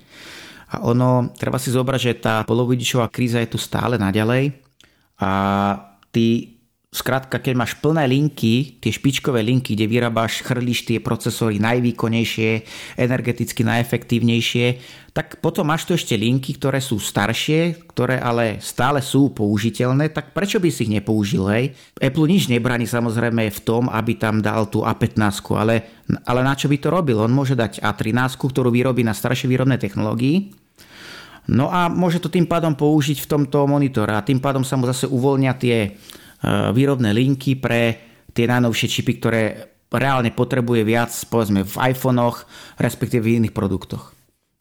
A 0.71 0.88
ono, 0.88 1.36
treba 1.36 1.60
si 1.60 1.71
zobrať, 1.71 1.99
že 1.99 2.19
tá 2.19 2.36
polovodičová 2.47 3.12
kríza 3.12 3.43
je 3.43 3.51
tu 3.51 3.60
stále 3.60 3.99
naďalej 3.99 4.55
a 5.19 5.31
tí 6.15 6.54
Skrátka, 6.95 7.43
keď 7.43 7.60
máš 7.60 7.75
plné 7.75 8.08
linky, 8.08 8.79
tie 8.79 8.88
špičkové 8.88 9.43
linky, 9.43 9.75
kde 9.75 9.84
vyrábaš, 9.84 10.39
chrlíš 10.47 10.88
tie 10.88 11.03
procesory 11.03 11.60
najvýkonnejšie, 11.60 12.63
energeticky 12.95 13.67
najefektívnejšie, 13.67 14.65
tak 15.12 15.43
potom 15.43 15.67
máš 15.67 15.84
tu 15.84 15.91
ešte 15.91 16.15
linky, 16.15 16.55
ktoré 16.55 16.79
sú 16.79 16.95
staršie, 16.95 17.84
ktoré 17.91 18.15
ale 18.23 18.63
stále 18.63 19.03
sú 19.03 19.36
použiteľné, 19.36 20.15
tak 20.15 20.31
prečo 20.31 20.63
by 20.63 20.71
si 20.71 20.88
ich 20.88 20.95
nepoužil, 20.95 21.43
hej? 21.51 21.75
Apple 21.99 22.31
nič 22.31 22.47
nebraní 22.47 22.88
samozrejme 22.88 23.43
v 23.51 23.60
tom, 23.60 23.91
aby 23.91 24.15
tam 24.15 24.39
dal 24.39 24.71
tú 24.71 24.88
A15, 24.88 25.19
ale, 25.51 26.08
ale 26.23 26.47
na 26.47 26.55
čo 26.55 26.71
by 26.71 26.79
to 26.79 26.88
robil? 26.95 27.19
On 27.19 27.31
môže 27.31 27.60
dať 27.60 27.84
A13, 27.84 28.39
ktorú 28.39 28.71
vyrobí 28.71 29.03
na 29.03 29.12
staršej 29.12 29.51
výrobnej 29.51 29.84
technológii, 29.84 30.63
No 31.45 31.69
a 31.69 31.86
môže 31.93 32.17
to 32.17 32.25
tým 32.25 32.49
pádom 32.49 32.73
použiť 32.73 33.21
v 33.21 33.29
tomto 33.29 33.69
monitore 33.69 34.17
a 34.17 34.25
tým 34.25 34.41
pádom 34.41 34.65
sa 34.65 34.81
mu 34.81 34.89
zase 34.89 35.05
uvoľnia 35.05 35.53
tie 35.53 35.93
výrobné 36.45 37.10
linky 37.12 37.58
pre 37.58 37.97
tie 38.36 38.45
najnovšie 38.45 38.88
čipy, 38.91 39.17
ktoré 39.17 39.41
reálne 39.89 40.29
potrebuje 40.29 40.81
viac 40.84 41.12
povedzme 41.31 41.63
v 41.63 41.75
iPhonech, 41.95 42.45
respektíve 42.77 43.23
v 43.25 43.38
iných 43.41 43.55
produktoch. 43.55 44.15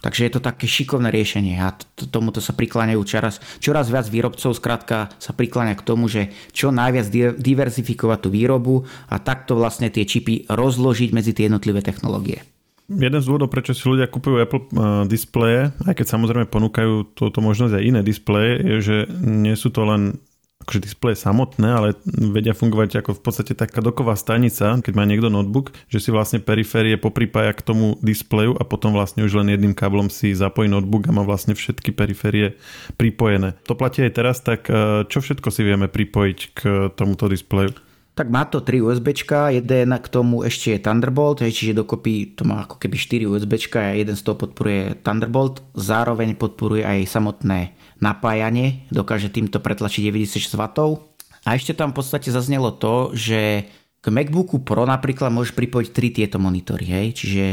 Takže 0.05 0.29
je 0.29 0.33
to 0.37 0.44
také 0.44 0.68
šikovné 0.68 1.09
riešenie 1.09 1.57
a 1.64 1.73
tomuto 2.12 2.44
sa 2.44 2.53
prikláňajú 2.53 3.03
čoraz, 3.09 3.40
čoraz 3.57 3.88
viac 3.88 4.05
výrobcov, 4.05 4.53
skrátka 4.53 5.09
sa 5.16 5.33
prikláňa 5.33 5.81
k 5.81 5.87
tomu, 5.87 6.12
že 6.12 6.29
čo 6.53 6.68
najviac 6.68 7.09
diverzifikovať 7.40 8.18
tú 8.20 8.29
výrobu 8.29 8.85
a 9.09 9.16
takto 9.16 9.57
vlastne 9.57 9.88
tie 9.88 10.05
čipy 10.05 10.44
rozložiť 10.53 11.09
medzi 11.16 11.33
tie 11.33 11.49
jednotlivé 11.49 11.81
technológie. 11.81 12.44
Jeden 12.85 13.16
z 13.16 13.25
dôvodov, 13.25 13.49
prečo 13.49 13.73
si 13.73 13.81
ľudia 13.88 14.12
kupujú 14.12 14.44
Apple 14.44 14.61
eh, 14.61 14.68
displeje, 15.09 15.73
aj 15.88 15.97
keď 15.97 16.07
samozrejme 16.07 16.53
ponúkajú 16.53 17.16
túto 17.16 17.40
možnosť 17.40 17.81
aj 17.81 17.85
iné 17.88 18.01
displeje, 18.05 18.61
je, 18.61 18.77
že 18.85 18.97
nie 19.25 19.57
sú 19.57 19.73
to 19.73 19.88
len 19.88 20.20
akože 20.64 20.81
displeje 20.81 21.20
samotné, 21.20 21.68
ale 21.68 21.88
vedia 22.09 22.57
fungovať 22.57 23.05
ako 23.05 23.20
v 23.20 23.22
podstate 23.22 23.53
taká 23.53 23.85
doková 23.85 24.16
stanica, 24.16 24.81
keď 24.81 24.92
má 24.96 25.05
niekto 25.05 25.29
notebook, 25.29 25.77
že 25.92 26.00
si 26.00 26.09
vlastne 26.09 26.40
periférie 26.40 26.96
popripája 26.96 27.53
k 27.53 27.62
tomu 27.62 28.00
displeju 28.00 28.57
a 28.57 28.64
potom 28.64 28.96
vlastne 28.96 29.22
už 29.29 29.44
len 29.44 29.53
jedným 29.53 29.77
káblom 29.77 30.09
si 30.09 30.33
zapojí 30.33 30.72
notebook 30.72 31.05
a 31.07 31.14
má 31.14 31.22
vlastne 31.22 31.53
všetky 31.53 31.92
periférie 31.92 32.57
pripojené. 32.96 33.61
To 33.68 33.77
platí 33.77 34.00
aj 34.00 34.12
teraz, 34.16 34.40
tak 34.40 34.66
e, 34.72 35.05
čo 35.05 35.20
všetko 35.20 35.53
si 35.53 35.61
vieme 35.61 35.92
pripojiť 35.92 36.38
k 36.57 36.61
tomuto 36.96 37.29
displeju? 37.29 37.77
Tak 38.14 38.31
má 38.31 38.46
to 38.46 38.62
3 38.62 38.79
USB, 38.79 39.11
jeden 39.50 39.90
k 39.90 40.07
tomu 40.07 40.46
ešte 40.46 40.79
je 40.79 40.79
Thunderbolt, 40.79 41.42
čiže 41.42 41.74
dokopy 41.74 42.38
to 42.38 42.46
má 42.46 42.62
ako 42.62 42.79
keby 42.79 42.94
4 42.94 43.27
USB 43.27 43.59
a 43.74 43.98
jeden 43.98 44.14
z 44.14 44.22
toho 44.22 44.38
podporuje 44.38 45.03
Thunderbolt, 45.03 45.66
zároveň 45.74 46.38
podporuje 46.38 46.87
aj 46.87 47.11
samotné 47.11 47.74
napájanie, 48.05 48.85
dokáže 48.93 49.33
týmto 49.33 49.64
pretlačiť 49.64 50.12
96 50.12 50.61
W. 50.61 51.01
A 51.45 51.57
ešte 51.57 51.73
tam 51.73 51.97
v 51.97 52.05
podstate 52.05 52.29
zaznelo 52.29 52.77
to, 52.77 53.17
že 53.17 53.64
k 54.05 54.07
MacBooku 54.12 54.61
Pro 54.61 54.85
napríklad 54.85 55.33
môžeš 55.33 55.57
pripojiť 55.57 55.88
3 55.88 56.17
tieto 56.21 56.37
monitory, 56.37 56.85
hej? 56.85 57.07
čiže 57.17 57.45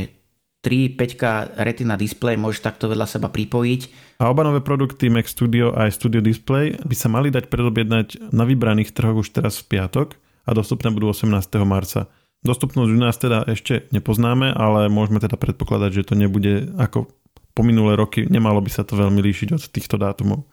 3 0.61 0.99
5 0.99 1.57
Retina 1.57 1.95
display 1.97 2.37
môžeš 2.37 2.61
takto 2.61 2.85
vedľa 2.91 3.07
seba 3.07 3.31
pripojiť. 3.31 3.81
A 4.21 4.29
oba 4.29 4.45
nové 4.45 4.61
produkty 4.61 5.09
Mac 5.09 5.25
Studio 5.25 5.73
a 5.73 5.89
aj 5.89 5.97
Studio 5.97 6.21
Display 6.21 6.77
by 6.77 6.95
sa 6.95 7.09
mali 7.09 7.33
dať 7.33 7.49
predobjednať 7.49 8.29
na 8.29 8.45
vybraných 8.45 8.93
trhoch 8.93 9.25
už 9.25 9.33
teraz 9.33 9.57
v 9.57 9.79
piatok 9.79 10.13
a 10.45 10.51
dostupné 10.53 10.93
budú 10.93 11.09
18. 11.09 11.33
marca. 11.65 12.05
Dostupnosť 12.41 12.89
u 12.89 12.99
nás 13.01 13.17
teda 13.17 13.45
ešte 13.45 13.89
nepoznáme, 13.93 14.53
ale 14.53 14.89
môžeme 14.89 15.21
teda 15.21 15.37
predpokladať, 15.37 16.01
že 16.01 16.07
to 16.09 16.13
nebude 16.17 16.73
ako 16.77 17.09
po 17.51 17.61
minulé 17.61 17.99
roky 17.99 18.27
nemalo 18.27 18.59
by 18.63 18.71
sa 18.71 18.83
to 18.87 18.95
veľmi 18.95 19.19
líšiť 19.19 19.47
od 19.55 19.63
týchto 19.71 19.99
dátumov. 19.99 20.47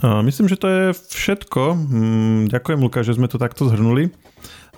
A 0.00 0.24
myslím, 0.24 0.48
že 0.48 0.56
to 0.56 0.66
je 0.72 0.84
všetko. 0.96 1.62
Mm, 1.76 2.40
ďakujem, 2.48 2.80
Luka, 2.80 3.04
že 3.04 3.12
sme 3.12 3.28
to 3.28 3.36
takto 3.36 3.68
zhrnuli 3.68 4.08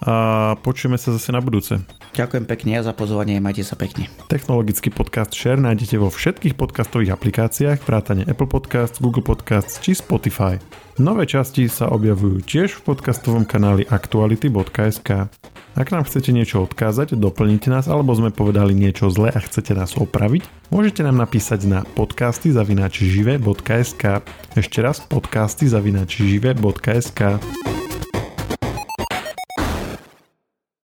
a 0.03 0.14
počujeme 0.59 0.98
sa 0.98 1.14
zase 1.14 1.31
na 1.31 1.38
budúce. 1.38 1.79
Ďakujem 2.18 2.44
pekne 2.50 2.83
za 2.83 2.90
pozvanie, 2.90 3.38
majte 3.38 3.62
sa 3.62 3.79
pekne. 3.79 4.11
Technologický 4.27 4.90
podcast 4.90 5.31
Share 5.31 5.62
nájdete 5.62 6.03
vo 6.03 6.11
všetkých 6.11 6.59
podcastových 6.59 7.14
aplikáciách, 7.14 7.79
vrátane 7.87 8.27
Apple 8.27 8.50
Podcasts, 8.50 8.98
Google 8.98 9.22
Podcasts 9.22 9.79
či 9.79 9.94
Spotify. 9.94 10.59
Nové 10.98 11.31
časti 11.31 11.70
sa 11.70 11.94
objavujú 11.94 12.42
tiež 12.42 12.74
v 12.74 12.81
podcastovom 12.90 13.46
kanáli 13.46 13.87
aktuality.sk. 13.87 15.31
Ak 15.74 15.90
nám 15.90 16.06
chcete 16.06 16.30
niečo 16.30 16.62
odkázať, 16.62 17.18
doplniť 17.18 17.66
nás 17.66 17.90
alebo 17.90 18.14
sme 18.14 18.30
povedali 18.30 18.78
niečo 18.78 19.10
zle 19.10 19.34
a 19.34 19.42
chcete 19.42 19.74
nás 19.74 19.98
opraviť, 19.98 20.46
môžete 20.70 21.02
nám 21.02 21.18
napísať 21.18 21.66
na 21.66 21.80
podcasty 21.82 22.54
zavinačižive.sk. 22.54 24.22
Ešte 24.54 24.78
raz 24.78 25.02
podcasty 25.02 25.66
zavinačižive.sk. 25.66 27.20